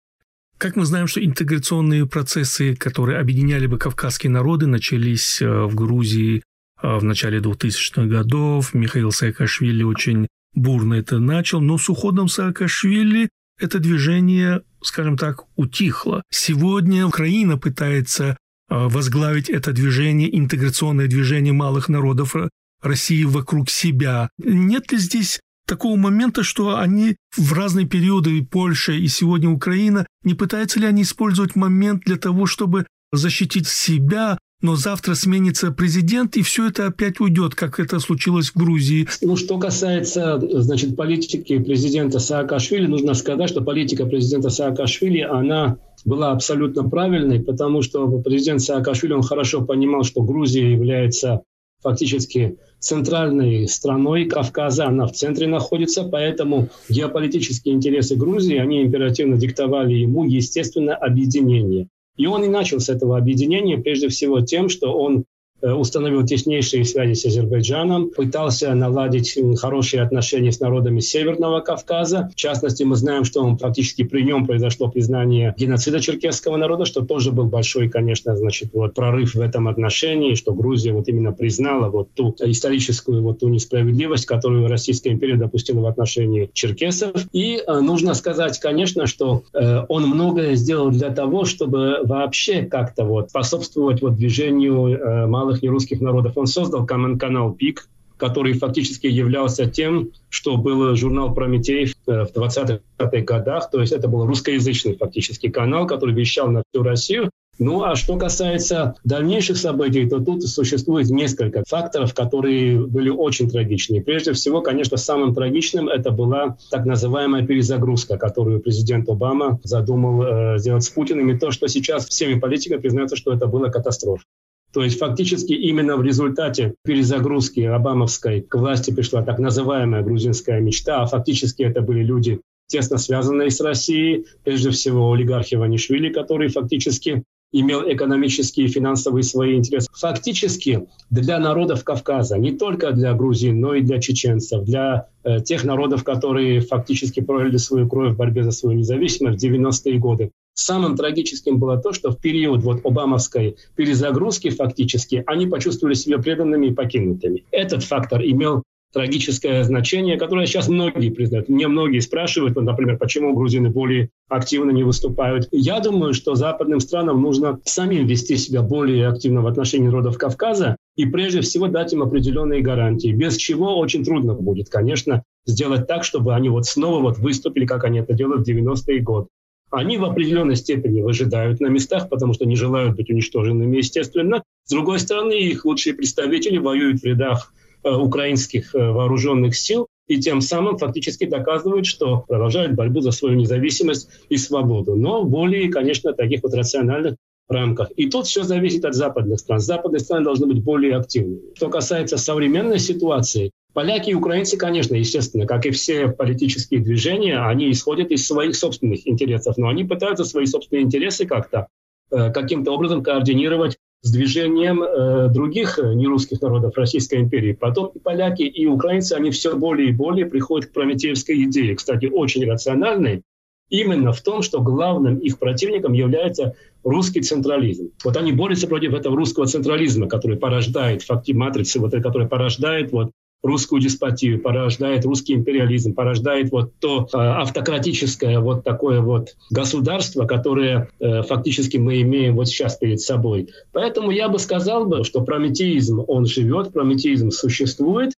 Как 0.61 0.77
мы 0.77 0.85
знаем, 0.85 1.07
что 1.07 1.25
интеграционные 1.25 2.05
процессы, 2.05 2.77
которые 2.77 3.19
объединяли 3.19 3.67
бы 3.67 3.79
кавказские 3.79 4.29
народы, 4.31 4.67
начались 4.67 5.41
э, 5.41 5.49
в 5.49 5.75
Грузии 5.75 6.43
э, 6.83 6.99
в 6.99 7.03
начале 7.03 7.39
2000-х 7.39 8.05
годов. 8.05 8.75
Михаил 8.75 9.11
Саакашвили 9.11 9.83
очень 9.83 10.27
бурно 10.55 10.95
это 10.95 11.19
начал, 11.19 11.63
но 11.63 11.79
с 11.79 11.89
уходом 11.89 12.29
Саакашвили 12.29 13.31
это 13.59 13.79
движение, 13.79 14.61
скажем 14.83 15.17
так, 15.17 15.45
утихло. 15.57 16.23
Сегодня 16.31 17.07
Украина 17.07 17.57
пытается 17.57 18.27
э, 18.27 18.35
возглавить 18.69 19.49
это 19.49 19.73
движение, 19.73 20.37
интеграционное 20.37 21.07
движение 21.07 21.55
малых 21.55 21.89
народов 21.89 22.37
России 22.83 23.25
вокруг 23.25 23.71
себя. 23.71 24.29
Нет 24.37 24.93
ли 24.93 24.99
здесь 24.99 25.41
такого 25.71 25.97
момента, 25.97 26.43
что 26.43 26.77
они 26.77 27.17
в 27.37 27.53
разные 27.53 27.87
периоды, 27.87 28.37
и 28.37 28.43
Польша, 28.43 28.93
и 28.93 29.07
сегодня 29.07 29.49
Украина, 29.49 30.05
не 30.25 30.35
пытаются 30.35 30.81
ли 30.81 30.87
они 30.87 31.03
использовать 31.03 31.55
момент 31.55 32.03
для 32.05 32.17
того, 32.17 32.47
чтобы 32.47 32.87
защитить 33.13 33.69
себя, 33.69 34.37
но 34.63 34.77
завтра 34.77 35.15
сменится 35.15 35.71
президент, 35.71 36.37
и 36.37 36.43
все 36.43 36.69
это 36.69 36.87
опять 36.87 37.21
уйдет, 37.21 37.55
как 37.55 37.81
это 37.81 38.01
случилось 38.01 38.51
в 38.51 38.57
Грузии. 38.57 39.09
Ну, 39.23 39.37
что 39.37 39.59
касается, 39.59 40.39
значит, 40.61 40.97
политики 40.97 41.59
президента 41.59 42.19
Саакашвили, 42.19 42.87
нужно 42.87 43.15
сказать, 43.15 43.49
что 43.49 43.63
политика 43.63 44.05
президента 44.07 44.51
Саакашвили, 44.51 45.21
она 45.21 45.79
была 46.05 46.33
абсолютно 46.33 46.83
правильной, 46.89 47.41
потому 47.41 47.83
что 47.83 48.09
президент 48.21 48.61
Саакашвили, 48.61 49.13
он 49.13 49.23
хорошо 49.23 49.63
понимал, 49.63 50.03
что 50.03 50.23
Грузия 50.23 50.73
является 50.73 51.43
фактически 51.83 52.59
центральной 52.79 53.69
страной 53.69 54.25
Кавказа, 54.25 54.87
она 54.87 55.07
в 55.07 55.13
центре 55.13 55.47
находится, 55.47 56.05
поэтому 56.05 56.69
геополитические 56.89 57.75
интересы 57.75 58.17
Грузии, 58.17 58.57
они 58.57 58.83
императивно 58.83 59.37
диктовали 59.37 59.95
ему, 59.95 60.25
естественно, 60.25 60.95
объединение. 60.95 61.89
И 62.17 62.27
он 62.27 62.45
и 62.45 62.49
начал 62.49 62.81
с 62.81 62.89
этого 62.89 63.17
объединения 63.17 63.79
прежде 63.79 64.09
всего 64.09 64.41
тем, 64.41 64.69
что 64.69 64.93
он 64.93 65.25
установил 65.63 66.25
теснейшие 66.25 66.85
связи 66.85 67.15
с 67.15 67.25
Азербайджаном, 67.27 68.11
пытался 68.11 68.75
наладить 68.75 69.39
хорошие 69.59 70.03
отношения 70.03 70.53
с 70.53 70.61
народами 70.61 71.01
Северного 71.01 71.61
Кавказа. 71.61 72.31
В 72.33 72.37
частности, 72.37 72.83
мы 72.83 72.97
знаем, 72.97 73.25
что 73.25 73.43
он 73.43 73.57
практически 73.57 74.05
при 74.05 74.23
нем 74.23 74.47
произошло 74.47 74.89
признание 74.89 75.55
геноцида 75.57 76.01
черкесского 76.01 76.57
народа, 76.57 76.85
что 76.85 77.05
тоже 77.05 77.33
был 77.33 77.47
большой, 77.47 77.89
конечно, 77.89 78.37
значит, 78.37 78.71
вот 78.73 78.95
прорыв 78.95 79.35
в 79.35 79.41
этом 79.41 79.69
отношении, 79.69 80.35
что 80.35 80.53
Грузия 80.53 80.93
вот 80.93 81.09
именно 81.09 81.33
признала 81.33 81.89
вот 81.89 82.11
ту 82.15 82.35
историческую 82.41 83.23
вот 83.23 83.41
ту 83.41 83.49
несправедливость, 83.49 84.27
которую 84.27 84.69
Российская 84.69 85.11
империя 85.11 85.37
допустила 85.37 85.81
в 85.81 85.87
отношении 85.87 86.51
черкесов. 86.53 87.13
И 87.33 87.57
э, 87.57 87.81
нужно 87.81 88.15
сказать, 88.15 88.59
конечно, 88.61 89.07
что 89.07 89.43
э, 89.53 89.85
он 89.89 90.07
многое 90.09 90.55
сделал 90.55 90.91
для 90.91 91.11
того, 91.11 91.45
чтобы 91.45 91.99
вообще 92.05 92.63
как-то 92.63 93.05
вот 93.05 93.31
способствовать 93.31 94.03
вот 94.03 94.17
движению 94.17 94.89
э, 94.89 95.27
малых 95.27 95.50
малых 95.51 95.63
нерусских 95.63 96.01
народов. 96.01 96.37
Он 96.37 96.47
создал 96.47 96.87
канал 96.87 97.53
«Пик», 97.53 97.89
который 98.17 98.53
фактически 98.53 99.07
являлся 99.07 99.67
тем, 99.67 100.11
что 100.29 100.57
был 100.57 100.95
журнал 100.95 101.35
«Прометей» 101.35 101.87
в 102.07 102.29
20-х 102.35 103.21
годах. 103.23 103.71
То 103.71 103.81
есть 103.81 103.93
это 103.93 104.09
был 104.09 104.27
русскоязычный 104.27 104.97
фактически 104.97 105.49
канал, 105.49 105.87
который 105.87 106.15
вещал 106.15 106.49
на 106.51 106.63
всю 106.71 106.83
Россию. 106.83 107.31
Ну 107.59 107.83
а 107.83 107.95
что 107.95 108.17
касается 108.17 108.95
дальнейших 109.05 109.59
событий, 109.59 110.09
то 110.09 110.19
тут 110.19 110.43
существует 110.45 111.11
несколько 111.11 111.63
факторов, 111.69 112.15
которые 112.15 112.79
были 112.79 113.11
очень 113.11 113.51
трагичны. 113.51 114.01
Прежде 114.03 114.33
всего, 114.33 114.63
конечно, 114.63 114.97
самым 114.97 115.35
трагичным 115.35 115.89
это 115.89 116.11
была 116.11 116.57
так 116.71 116.87
называемая 116.87 117.47
перезагрузка, 117.47 118.17
которую 118.17 118.61
президент 118.61 119.11
Обама 119.11 119.61
задумал 119.63 120.23
э, 120.23 120.59
сделать 120.59 120.85
с 120.85 120.89
Путиным. 120.89 121.31
И 121.31 121.39
то, 121.39 121.51
что 121.51 121.69
сейчас 121.69 122.07
всеми 122.07 122.41
политиками 122.41 122.81
признается, 122.81 123.17
что 123.17 123.31
это 123.31 123.47
была 123.47 123.69
катастрофа. 123.69 124.25
То 124.73 124.85
есть 124.85 124.99
фактически 124.99 125.53
именно 125.53 125.97
в 125.97 126.03
результате 126.03 126.75
перезагрузки 126.85 127.61
Обамовской 127.61 128.43
к 128.43 128.55
власти 128.55 128.93
пришла 128.93 129.23
так 129.23 129.39
называемая 129.39 130.03
грузинская 130.03 130.61
мечта, 130.61 131.03
а 131.03 131.07
фактически 131.07 131.63
это 131.63 131.81
были 131.81 132.05
люди, 132.05 132.41
тесно 132.69 132.99
связанные 132.99 133.51
с 133.51 133.61
Россией, 133.61 134.27
прежде 134.45 134.71
всего 134.71 135.13
олигархи 135.13 135.57
Ванишвили, 135.57 136.13
который 136.13 136.49
фактически 136.49 137.25
имел 137.53 137.83
экономические 137.85 138.67
и 138.67 138.69
финансовые 138.71 139.25
свои 139.25 139.57
интересы. 139.57 139.89
Фактически 139.93 140.87
для 141.11 141.41
народов 141.41 141.83
Кавказа, 141.83 142.39
не 142.39 142.53
только 142.53 142.93
для 142.93 143.13
грузин, 143.13 143.61
но 143.61 143.75
и 143.75 143.83
для 143.83 144.01
чеченцев, 144.01 144.65
для 144.65 145.09
э, 145.25 145.41
тех 145.41 145.65
народов, 145.65 146.05
которые 146.05 146.61
фактически 146.61 147.21
пролили 147.21 147.57
свою 147.57 147.89
кровь 147.89 148.15
в 148.15 148.17
борьбе 148.17 148.45
за 148.45 148.53
свою 148.53 148.79
независимость 148.79 149.43
в 149.43 149.47
90-е 149.47 149.99
годы, 149.99 150.31
Самым 150.61 150.95
трагическим 150.95 151.59
было 151.59 151.79
то, 151.79 151.95
что 151.95 152.11
в 152.11 152.21
период 152.21 152.63
вот 152.63 152.85
обамовской 152.85 153.57
перезагрузки 153.77 154.51
фактически 154.51 155.25
они 155.27 155.47
почувствовали 155.47 155.95
себя 155.95 156.19
преданными 156.19 156.67
и 156.67 156.75
покинутыми. 156.75 157.45
Этот 157.51 157.83
фактор 157.83 158.21
имел 158.23 158.63
трагическое 158.93 159.63
значение, 159.65 160.19
которое 160.19 160.45
сейчас 160.45 160.69
многие 160.69 161.11
признают. 161.11 161.49
Мне 161.49 161.67
многие 161.67 162.01
спрашивают, 162.01 162.57
вот, 162.57 162.65
например, 162.65 162.99
почему 162.99 163.35
грузины 163.35 163.71
более 163.71 164.11
активно 164.29 164.71
не 164.71 164.83
выступают. 164.83 165.49
Я 165.51 165.81
думаю, 165.81 166.13
что 166.13 166.35
западным 166.35 166.81
странам 166.81 167.23
нужно 167.23 167.59
самим 167.65 168.07
вести 168.07 168.37
себя 168.37 168.61
более 168.61 169.09
активно 169.09 169.41
в 169.41 169.47
отношении 169.47 169.87
народов 169.87 170.19
Кавказа 170.19 170.77
и 170.95 171.07
прежде 171.07 171.41
всего 171.41 171.69
дать 171.69 171.95
им 171.95 172.03
определенные 172.03 172.61
гарантии, 172.61 173.13
без 173.13 173.37
чего 173.39 173.79
очень 173.79 174.05
трудно 174.05 174.35
будет, 174.35 174.69
конечно, 174.69 175.23
сделать 175.47 175.87
так, 175.87 176.05
чтобы 176.05 176.35
они 176.35 176.51
вот 176.51 176.67
снова 176.67 177.01
вот 177.01 177.19
выступили, 177.19 177.65
как 177.65 177.85
они 177.85 178.01
это 178.01 178.13
делают 178.13 178.47
в 178.47 178.51
90-е 178.51 179.01
годы. 179.01 179.29
Они 179.71 179.99
в 179.99 180.05
определенной 180.05 180.57
степени 180.57 181.01
выжидают 181.01 181.61
на 181.61 181.67
местах, 181.67 182.09
потому 182.09 182.33
что 182.33 182.45
не 182.45 182.57
желают 182.57 182.97
быть 182.97 183.11
уничтоженными, 183.11 183.77
естественно. 183.77 184.43
С 184.65 184.71
другой 184.71 184.99
стороны, 184.99 185.33
их 185.33 185.65
лучшие 185.65 185.95
представители 185.95 186.59
воюют 186.59 187.01
в 187.01 187.05
рядах 187.05 187.53
э, 187.85 187.91
украинских 187.91 188.75
э, 188.75 188.91
вооруженных 188.91 189.57
сил 189.57 189.87
и 190.09 190.19
тем 190.19 190.41
самым 190.41 190.77
фактически 190.77 191.25
доказывают, 191.25 191.87
что 191.87 192.25
продолжают 192.27 192.73
борьбу 192.73 193.01
за 193.01 193.13
свою 193.13 193.37
независимость 193.37 194.09
и 194.29 194.37
свободу. 194.37 194.97
Но 194.97 195.23
более, 195.23 195.71
конечно, 195.71 196.13
таких 196.13 196.43
вот 196.43 196.53
рациональных 196.53 197.15
рамках. 197.49 197.91
И 197.93 198.09
тут 198.09 198.27
все 198.27 198.43
зависит 198.43 198.85
от 198.85 198.95
западных 198.95 199.39
стран. 199.39 199.61
Западные 199.61 200.01
страны 200.01 200.25
должны 200.25 200.47
быть 200.47 200.63
более 200.63 200.97
активными. 200.97 201.55
Что 201.55 201.69
касается 201.69 202.17
современной 202.17 202.79
ситуации, 202.79 203.51
Поляки 203.73 204.11
и 204.11 204.15
украинцы, 204.15 204.57
конечно, 204.57 204.97
естественно, 204.97 205.47
как 205.47 205.65
и 205.65 205.71
все 205.71 206.09
политические 206.09 206.81
движения, 206.81 207.39
они 207.39 207.71
исходят 207.71 208.11
из 208.11 208.27
своих 208.27 208.57
собственных 208.57 209.07
интересов, 209.07 209.57
но 209.59 209.69
они 209.69 209.85
пытаются 209.85 210.25
свои 210.25 210.47
собственные 210.47 210.85
интересы 210.85 211.25
как-то 211.25 211.69
э, 212.11 212.33
каким-то 212.33 212.73
образом 212.73 213.03
координировать 213.03 213.79
с 214.03 214.11
движением 214.11 214.83
э, 214.83 215.29
других 215.29 215.79
э, 215.79 215.95
нерусских 215.95 216.41
народов 216.41 216.77
Российской 216.77 217.21
империи. 217.21 217.53
Потом 217.53 217.89
и 217.95 217.99
поляки, 217.99 218.43
и 218.43 218.67
украинцы, 218.67 219.13
они 219.13 219.31
все 219.31 219.57
более 219.57 219.91
и 219.91 219.93
более 219.93 220.27
приходят 220.27 220.71
к 220.71 220.73
прометеевской 220.73 221.45
идее, 221.45 221.77
кстати, 221.77 222.07
очень 222.07 222.51
рациональной, 222.51 223.23
именно 223.69 224.13
в 224.13 224.21
том, 224.21 224.43
что 224.43 224.61
главным 224.61 225.19
их 225.19 225.39
противником 225.39 225.93
является 225.93 226.55
русский 226.83 227.21
централизм. 227.21 227.93
Вот 228.03 228.17
они 228.17 228.33
борются 228.33 228.67
против 228.67 228.95
этого 228.95 229.17
русского 229.17 229.47
централизма, 229.47 230.09
который 230.09 230.39
порождает 230.39 231.03
факти 231.03 231.33
матрицы, 231.33 231.79
вот, 231.79 231.93
который 231.93 232.27
порождает 232.27 232.91
вот, 232.91 233.13
русскую 233.43 233.81
деспотию, 233.81 234.41
порождает 234.41 235.05
русский 235.05 235.35
империализм, 235.35 235.95
порождает 235.95 236.51
вот 236.51 236.75
то 236.79 237.09
э, 237.13 237.17
автократическое 237.17 238.39
вот 238.41 238.65
такое 238.65 239.01
вот 239.01 239.37
государство, 239.51 240.27
которое 240.27 240.91
э, 241.01 241.23
фактически 241.23 241.79
мы 241.79 242.03
имеем 242.03 242.37
вот 242.37 242.49
сейчас 242.49 242.77
перед 242.77 243.01
собой. 243.01 243.49
Поэтому 243.73 244.11
я 244.11 244.29
бы 244.29 244.39
сказал 244.39 244.87
бы, 244.87 245.05
что 245.05 245.23
прометеизм, 245.23 246.05
он 246.07 246.27
живет, 246.27 246.73
прометеизм 246.73 247.31
существует, 247.31 248.13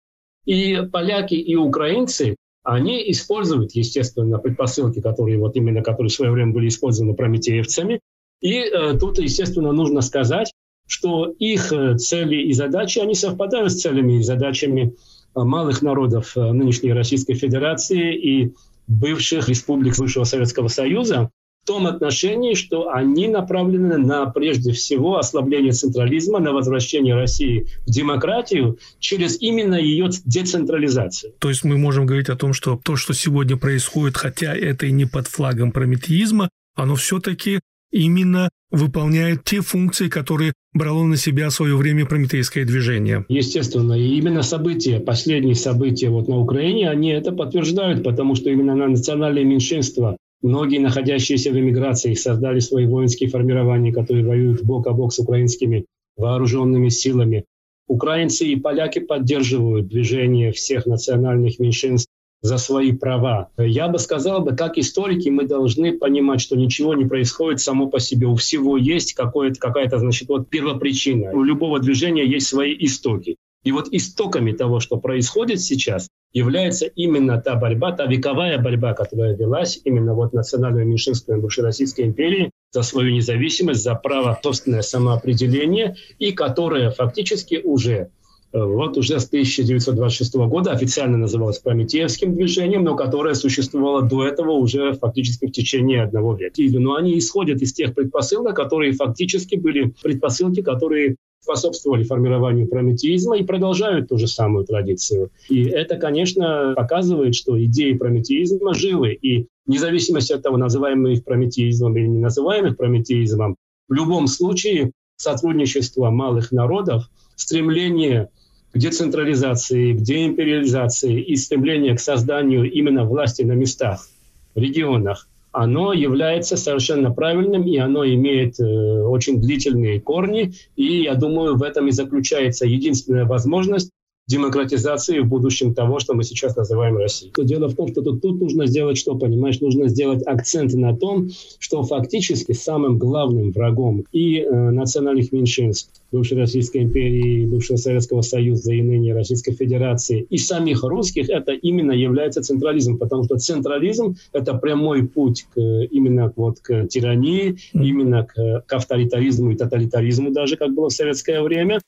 и 0.46 0.82
поляки, 0.92 1.36
и 1.36 1.56
украинцы, 1.56 2.36
они 2.64 3.10
используют, 3.12 3.72
естественно, 3.74 4.38
предпосылки, 4.38 5.02
которые 5.02 5.38
вот 5.38 5.56
именно, 5.56 5.82
которые 5.82 6.10
в 6.10 6.14
свое 6.14 6.32
время 6.32 6.54
были 6.54 6.68
использованы 6.68 7.16
прометеевцами. 7.16 8.00
И 8.40 8.56
э, 8.56 8.98
тут, 9.00 9.20
естественно, 9.20 9.72
нужно 9.72 10.02
сказать, 10.02 10.52
что 10.88 11.34
их 11.40 11.72
э, 11.72 11.98
цели 11.98 12.36
и 12.36 12.54
задачи, 12.54 13.00
они 13.00 13.16
совпадают 13.16 13.72
с 13.72 13.82
целями 13.82 14.20
и 14.20 14.24
задачами 14.24 14.96
малых 15.36 15.82
народов 15.82 16.36
э, 16.36 16.52
нынешней 16.52 16.94
Российской 16.94 17.34
Федерации 17.34 18.15
и 18.15 18.54
бывших 18.88 19.50
республик 19.50 19.98
бывшего 19.98 20.24
Советского 20.24 20.67
Союза 20.67 21.30
в 21.63 21.67
том 21.67 21.86
отношении, 21.86 22.56
что 22.56 22.89
они 22.89 23.28
направлены 23.28 23.98
на, 23.98 24.26
прежде 24.26 24.72
всего, 24.72 25.17
ослабление 25.17 25.74
централизма, 25.74 26.39
на 26.39 26.54
возвращение 26.54 27.13
России 27.13 27.67
в 27.86 27.91
демократию 27.91 28.80
через 29.00 29.39
именно 29.39 29.76
ее 29.76 30.10
децентрализацию. 30.26 31.34
То 31.39 31.50
есть 31.50 31.63
мы 31.63 31.78
можем 31.78 32.08
говорить 32.08 32.30
о 32.30 32.36
том, 32.36 32.54
что 32.54 32.80
то, 32.84 32.96
что 32.96 33.13
сегодня 33.13 33.58
происходит, 33.58 34.17
хотя 34.17 34.56
это 34.56 34.88
и 34.88 34.91
не 34.91 35.06
под 35.06 35.28
флагом 35.28 35.72
прометеизма, 35.72 36.50
оно 36.76 36.96
все-таки 36.96 37.60
именно 37.91 38.49
выполняет 38.71 39.43
те 39.43 39.62
функции, 39.62 40.08
которые 40.08 40.54
брало 40.73 41.04
на 41.04 41.17
себя 41.17 41.49
в 41.49 41.54
свое 41.54 41.75
время 41.75 42.06
прометейское 42.06 42.65
движение. 42.65 43.25
Естественно, 43.27 43.93
и 43.93 44.17
именно 44.17 44.43
события, 44.43 44.99
последние 44.99 45.56
события 45.56 46.10
вот 46.10 46.27
на 46.27 46.38
Украине, 46.38 46.89
они 46.89 47.10
это 47.10 47.32
подтверждают, 47.32 48.04
потому 48.04 48.36
что 48.36 48.49
именно 48.49 48.75
на 48.75 48.88
национальные 48.88 49.43
меньшинства, 49.43 50.17
многие 50.41 50.80
находящиеся 50.80 51.51
в 51.51 51.60
эмиграции, 51.60 52.13
создали 52.13 52.60
свои 52.60 52.86
воинские 52.86 53.30
формирования, 53.30 53.91
которые 53.91 54.25
воюют 54.25 54.63
бок 54.63 54.88
о 54.88 54.93
бок 54.93 55.13
с 55.13 55.19
украинскими 55.19 55.86
вооруженными 56.15 56.89
силами. 56.89 57.45
Украинцы 57.88 58.45
и 58.45 58.56
поляки 58.56 58.99
поддерживают 58.99 59.88
движение 59.88 60.54
всех 60.54 60.86
национальных 60.86 61.60
меньшинств 61.60 62.11
за 62.41 62.58
свои 62.58 62.91
права. 62.91 63.49
Я 63.58 63.88
бы 63.88 63.99
сказал, 63.99 64.41
бы, 64.41 64.56
как 64.56 64.77
историки 64.77 65.30
мы 65.30 65.45
должны 65.45 65.97
понимать, 65.97 66.41
что 66.41 66.56
ничего 66.56 66.93
не 66.93 67.06
происходит 67.06 67.62
само 67.62 67.88
по 67.88 67.99
себе. 67.99 68.27
У 68.27 68.36
всего 68.36 68.77
есть 68.77 69.13
какая-то, 69.13 69.99
значит, 69.99 70.27
вот 70.30 70.49
первопричина. 70.49 71.32
У 71.32 71.43
любого 71.43 71.80
движения 71.80 72.25
есть 72.25 72.47
свои 72.47 72.75
истоки. 72.80 73.38
И 73.63 73.71
вот 73.71 73.89
истоками 73.91 74.54
того, 74.54 74.80
что 74.80 74.97
происходит 74.97 75.62
сейчас, 75.62 76.08
является 76.34 76.86
именно 76.88 77.39
та 77.39 77.56
борьба, 77.56 77.91
та 77.91 78.06
вековая 78.06 78.58
борьба, 78.58 78.93
которая 78.93 79.36
велась 79.36 79.80
именно 79.84 80.15
вот 80.15 80.34
национальными 80.34 80.86
меньшинствами 80.86 81.39
бывшей 81.39 81.63
Российской 81.63 82.01
империи 82.01 82.49
за 82.71 82.82
свою 82.82 83.12
независимость, 83.13 83.84
за 83.84 83.93
право 83.95 84.39
собственное 84.41 84.82
самоопределение, 84.82 85.95
и 86.17 86.32
которая 86.32 86.89
фактически 86.89 87.62
уже 87.63 88.10
вот 88.54 88.98
уже 88.98 89.20
с 89.20 89.28
1926 89.28 90.36
года 90.36 90.72
официально 90.72 91.18
называлась 91.18 91.60
Прометеевским 91.60 92.36
движением, 92.36 92.84
но 92.84 92.96
которое 92.96 93.34
существовало 93.34 94.02
до 94.02 94.26
этого 94.26 94.52
уже 94.52 94.94
фактически 94.94 95.48
в 95.48 95.52
течение 95.52 96.04
одного 96.04 96.36
века. 96.36 96.56
Но 96.80 96.96
они 96.96 97.18
исходят 97.18 97.62
из 97.62 97.74
тех 97.74 97.96
предпосылок, 97.96 98.56
которые 98.56 98.92
фактически 98.94 99.56
были 99.56 99.94
предпосылки, 100.02 100.62
которые 100.62 101.16
способствовали 101.42 102.04
формированию 102.04 102.68
прометеизма 102.68 103.38
и 103.38 103.44
продолжают 103.44 104.10
ту 104.10 104.18
же 104.18 104.28
самую 104.28 104.66
традицию. 104.66 105.32
И 105.50 105.64
это, 105.64 105.98
конечно, 105.98 106.74
показывает, 106.76 107.36
что 107.36 107.62
идеи 107.64 107.94
прометеизма 107.94 108.74
живы. 108.74 109.14
И 109.14 109.48
вне 109.66 109.80
зависимости 109.80 110.34
от 110.34 110.44
того, 110.44 110.58
называем 110.58 111.02
мы 111.02 111.14
их 111.14 111.24
прометеизмом 111.24 111.98
или 111.98 112.06
не 112.06 112.20
называем 112.20 112.76
прометеизмом, 112.76 113.56
в 113.90 113.94
любом 113.94 114.28
случае 114.28 114.92
сотрудничество 115.18 116.10
малых 116.10 116.52
народов, 116.52 117.10
стремление 117.36 118.30
к 118.74 118.78
децентрализации, 118.78 119.94
к 119.94 120.02
деимпериализации 120.02 121.22
и 121.22 121.36
стремление 121.36 121.96
к 121.96 122.00
созданию 122.00 122.72
именно 122.72 123.04
власти 123.04 123.42
на 123.44 123.54
местах, 123.54 124.08
в 124.56 124.60
регионах, 124.60 125.28
оно 125.52 125.92
является 125.92 126.56
совершенно 126.56 127.12
правильным, 127.12 127.68
и 127.68 127.78
оно 127.78 128.06
имеет 128.06 128.60
э, 128.60 128.64
очень 128.64 129.42
длительные 129.42 130.00
корни. 130.00 130.54
И 130.78 131.04
я 131.04 131.16
думаю, 131.16 131.58
в 131.58 131.64
этом 131.64 131.90
и 131.90 131.92
заключается 131.92 132.66
единственная 132.66 133.26
возможность 133.26 133.92
демократизации 134.32 135.20
в 135.20 135.28
будущем 135.28 135.74
того, 135.74 136.00
что 136.00 136.13
мы 136.13 136.24
сейчас 136.24 136.56
называем 136.56 136.98
Россией. 136.98 137.32
Дело 137.44 137.67
в 137.67 137.76
том, 137.76 137.89
что 137.89 138.02
тут, 138.02 138.22
тут 138.22 138.39
нужно 138.39 138.65
сделать 138.65 138.98
что, 138.98 139.15
понимаешь? 139.15 139.60
Нужно 139.60 139.89
сделать 139.89 140.26
акцент 140.26 140.74
на 140.74 140.96
том, 140.96 141.30
что 141.60 141.84
фактически 141.84 142.54
самым 142.54 142.98
главным 142.98 143.52
врагом 143.52 144.06
и 144.12 144.39
э, 144.39 144.72
национальных 144.72 145.32
меньшинств 145.32 145.91
бывшей 146.12 146.38
Российской 146.38 146.84
империи, 146.84 147.46
бывшего 147.46 147.78
Советского 147.78 148.22
Союза 148.22 148.74
и 148.74 148.82
ныне 148.82 149.13
Российской 149.13 149.54
Федерации, 149.54 150.26
и 150.30 150.38
самих 150.38 150.84
русских, 150.84 151.30
это 151.30 151.52
именно 151.54 151.91
является 151.91 152.41
централизм, 152.41 152.98
потому 152.98 153.24
что 153.24 153.38
централизм– 153.38 154.15
это 154.34 154.54
прямой 154.54 155.08
путь 155.08 155.46
к, 155.54 155.60
именно 155.60 156.32
вот, 156.36 156.60
к 156.60 156.88
тирании, 156.88 157.58
именно 157.74 158.26
к, 158.26 158.63
к 158.65 158.74
авторитаризму 158.74 159.52
и 159.52 159.56
тоталитаризму 159.56 160.32
даже, 160.32 160.58
как 160.58 160.74
было 160.74 160.89
в 160.89 160.94
советское 160.94 161.41
время. 161.41 161.80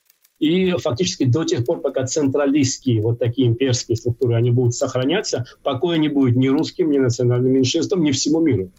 И 0.44 0.74
фактически 0.74 1.24
до 1.24 1.46
тех 1.46 1.64
пор, 1.64 1.80
пока 1.80 2.06
централистские, 2.06 3.02
вот 3.02 3.18
такие 3.18 3.48
имперские 3.48 3.96
структуры, 3.96 4.36
они 4.36 4.52
будут 4.52 4.76
сохраняться, 4.76 5.46
покоя 5.64 5.98
не 5.98 6.10
будет 6.10 6.36
ни 6.36 6.50
русским, 6.50 6.92
ни 6.92 6.98
национальным 6.98 7.54
меньшинствам, 7.54 8.04
ни 8.04 8.12
всему 8.12 8.42
миру. 8.42 8.70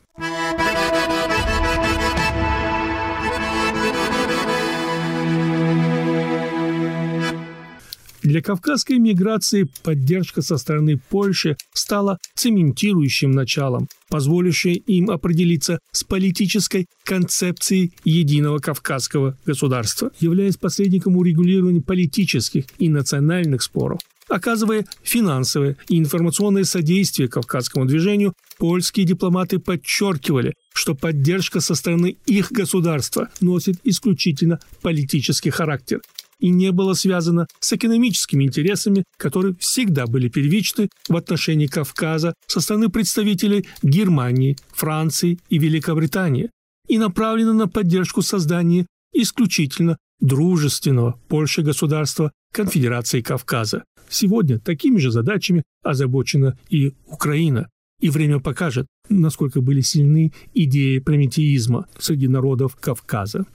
Для 8.34 8.42
кавказской 8.42 8.98
миграции 8.98 9.68
поддержка 9.84 10.42
со 10.42 10.56
стороны 10.56 11.00
Польши 11.08 11.56
стала 11.72 12.18
цементирующим 12.34 13.30
началом, 13.30 13.86
позволившим 14.08 14.72
им 14.72 15.08
определиться 15.12 15.78
с 15.92 16.02
политической 16.02 16.86
концепцией 17.04 17.92
единого 18.02 18.58
кавказского 18.58 19.38
государства, 19.46 20.10
являясь 20.18 20.56
посредником 20.56 21.16
урегулирования 21.16 21.80
политических 21.80 22.64
и 22.78 22.88
национальных 22.88 23.62
споров. 23.62 24.00
Оказывая 24.28 24.84
финансовое 25.04 25.76
и 25.88 25.96
информационное 25.96 26.64
содействие 26.64 27.28
кавказскому 27.28 27.84
движению, 27.84 28.34
польские 28.58 29.06
дипломаты 29.06 29.60
подчеркивали, 29.60 30.54
что 30.72 30.96
поддержка 30.96 31.60
со 31.60 31.76
стороны 31.76 32.16
их 32.26 32.50
государства 32.50 33.28
носит 33.40 33.76
исключительно 33.84 34.58
политический 34.82 35.50
характер 35.50 36.00
и 36.44 36.50
не 36.50 36.72
было 36.72 36.92
связано 36.92 37.46
с 37.60 37.72
экономическими 37.72 38.44
интересами, 38.44 39.04
которые 39.16 39.54
всегда 39.54 40.06
были 40.06 40.28
первичны 40.28 40.90
в 41.08 41.16
отношении 41.16 41.66
Кавказа 41.66 42.34
со 42.46 42.60
стороны 42.60 42.90
представителей 42.90 43.66
Германии, 43.82 44.58
Франции 44.74 45.38
и 45.48 45.56
Великобритании 45.56 46.50
и 46.86 46.98
направлено 46.98 47.54
на 47.54 47.66
поддержку 47.66 48.20
создания 48.20 48.84
исключительно 49.14 49.96
дружественного 50.20 51.18
Польши 51.28 51.62
государства 51.62 52.30
Конфедерации 52.52 53.22
Кавказа. 53.22 53.84
Сегодня 54.10 54.58
такими 54.58 54.98
же 54.98 55.10
задачами 55.10 55.62
озабочена 55.82 56.58
и 56.68 56.92
Украина. 57.06 57.70
И 58.02 58.10
время 58.10 58.38
покажет, 58.38 58.86
насколько 59.08 59.62
были 59.62 59.80
сильны 59.80 60.30
идеи 60.52 60.98
прометеизма 60.98 61.86
среди 61.98 62.28
народов 62.28 62.76
Кавказа. 62.76 63.46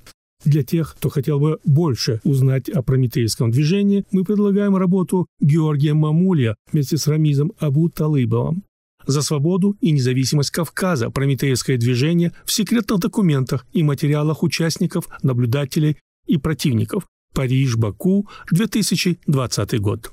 Для 0.45 0.63
тех, 0.63 0.95
кто 0.95 1.09
хотел 1.09 1.39
бы 1.39 1.59
больше 1.65 2.21
узнать 2.23 2.69
о 2.69 2.81
прометейском 2.81 3.51
движении, 3.51 4.05
мы 4.11 4.23
предлагаем 4.23 4.75
работу 4.77 5.27
Георгия 5.41 5.93
Мамулья 5.93 6.55
вместе 6.71 6.97
с 6.97 7.07
Рамизом 7.07 7.51
Абу 7.59 7.89
Талыбовым. 7.89 8.63
За 9.05 9.21
свободу 9.21 9.75
и 9.81 9.91
независимость 9.91 10.51
Кавказа 10.51 11.09
прометейское 11.09 11.77
движение 11.77 12.31
в 12.45 12.51
секретных 12.51 12.99
документах 12.99 13.65
и 13.73 13.83
материалах 13.83 14.43
участников, 14.43 15.09
наблюдателей 15.23 15.97
и 16.25 16.37
противников. 16.37 17.05
Париж, 17.33 17.75
Баку, 17.75 18.27
2020 18.51 19.79
год. 19.79 20.11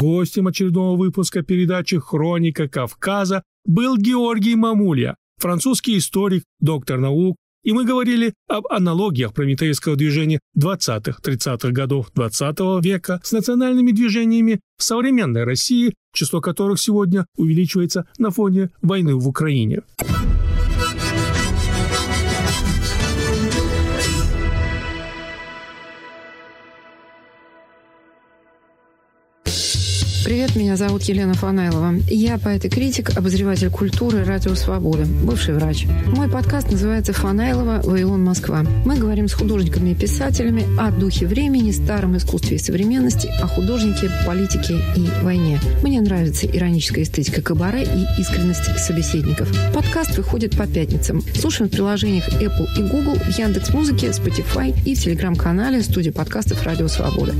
Гостем 0.00 0.48
очередного 0.48 0.96
выпуска 0.96 1.42
передачи 1.42 1.98
«Хроника 1.98 2.68
Кавказа» 2.68 3.42
был 3.64 3.96
Георгий 3.96 4.56
Мамулья, 4.56 5.16
французский 5.38 5.98
историк, 5.98 6.42
доктор 6.58 6.98
наук, 6.98 7.36
и 7.62 7.72
мы 7.72 7.84
говорили 7.84 8.34
об 8.48 8.66
аналогиях 8.66 9.32
прометеевского 9.32 9.96
движения 9.96 10.40
20-30-х 10.58 11.70
годов 11.70 12.10
20 12.14 12.60
-го 12.60 12.82
века 12.82 13.20
с 13.22 13.32
национальными 13.32 13.92
движениями 13.92 14.60
в 14.76 14.82
современной 14.82 15.44
России, 15.44 15.94
число 16.12 16.40
которых 16.40 16.80
сегодня 16.80 17.26
увеличивается 17.36 18.06
на 18.18 18.30
фоне 18.30 18.70
войны 18.82 19.14
в 19.14 19.28
Украине. 19.28 19.82
Привет, 30.24 30.56
меня 30.56 30.74
зовут 30.78 31.02
Елена 31.02 31.34
Фанайлова. 31.34 31.96
Я 32.08 32.38
поэт 32.38 32.64
и 32.64 32.70
критик, 32.70 33.14
обозреватель 33.14 33.68
культуры 33.68 34.24
«Радио 34.24 34.54
Свобода», 34.54 35.04
бывший 35.04 35.52
врач. 35.52 35.84
Мой 36.06 36.30
подкаст 36.30 36.70
называется 36.70 37.12
«Фанайлова. 37.12 37.82
Вавилон. 37.84 38.24
Москва». 38.24 38.64
Мы 38.86 38.96
говорим 38.96 39.28
с 39.28 39.34
художниками 39.34 39.90
и 39.90 39.94
писателями 39.94 40.64
о 40.80 40.90
духе 40.90 41.26
времени, 41.26 41.72
старом 41.72 42.16
искусстве 42.16 42.56
и 42.56 42.58
современности, 42.58 43.30
о 43.42 43.46
художнике, 43.46 44.10
политике 44.24 44.80
и 44.96 45.06
войне. 45.22 45.60
Мне 45.82 46.00
нравится 46.00 46.46
ироническая 46.46 47.04
эстетика 47.04 47.42
кабаре 47.42 47.82
и 47.82 48.20
искренность 48.22 48.64
собеседников. 48.78 49.52
Подкаст 49.74 50.16
выходит 50.16 50.56
по 50.56 50.66
пятницам. 50.66 51.22
Слушаем 51.38 51.68
в 51.68 51.74
приложениях 51.74 52.26
Apple 52.40 52.66
и 52.78 52.90
Google, 52.90 53.16
в 53.16 53.38
Яндекс.Музыке, 53.38 54.06
Spotify 54.06 54.74
и 54.86 54.94
в 54.94 55.00
телеграм-канале 55.02 55.82
студии 55.82 56.08
подкастов 56.08 56.64
«Радио 56.64 56.88
Свобода». 56.88 57.34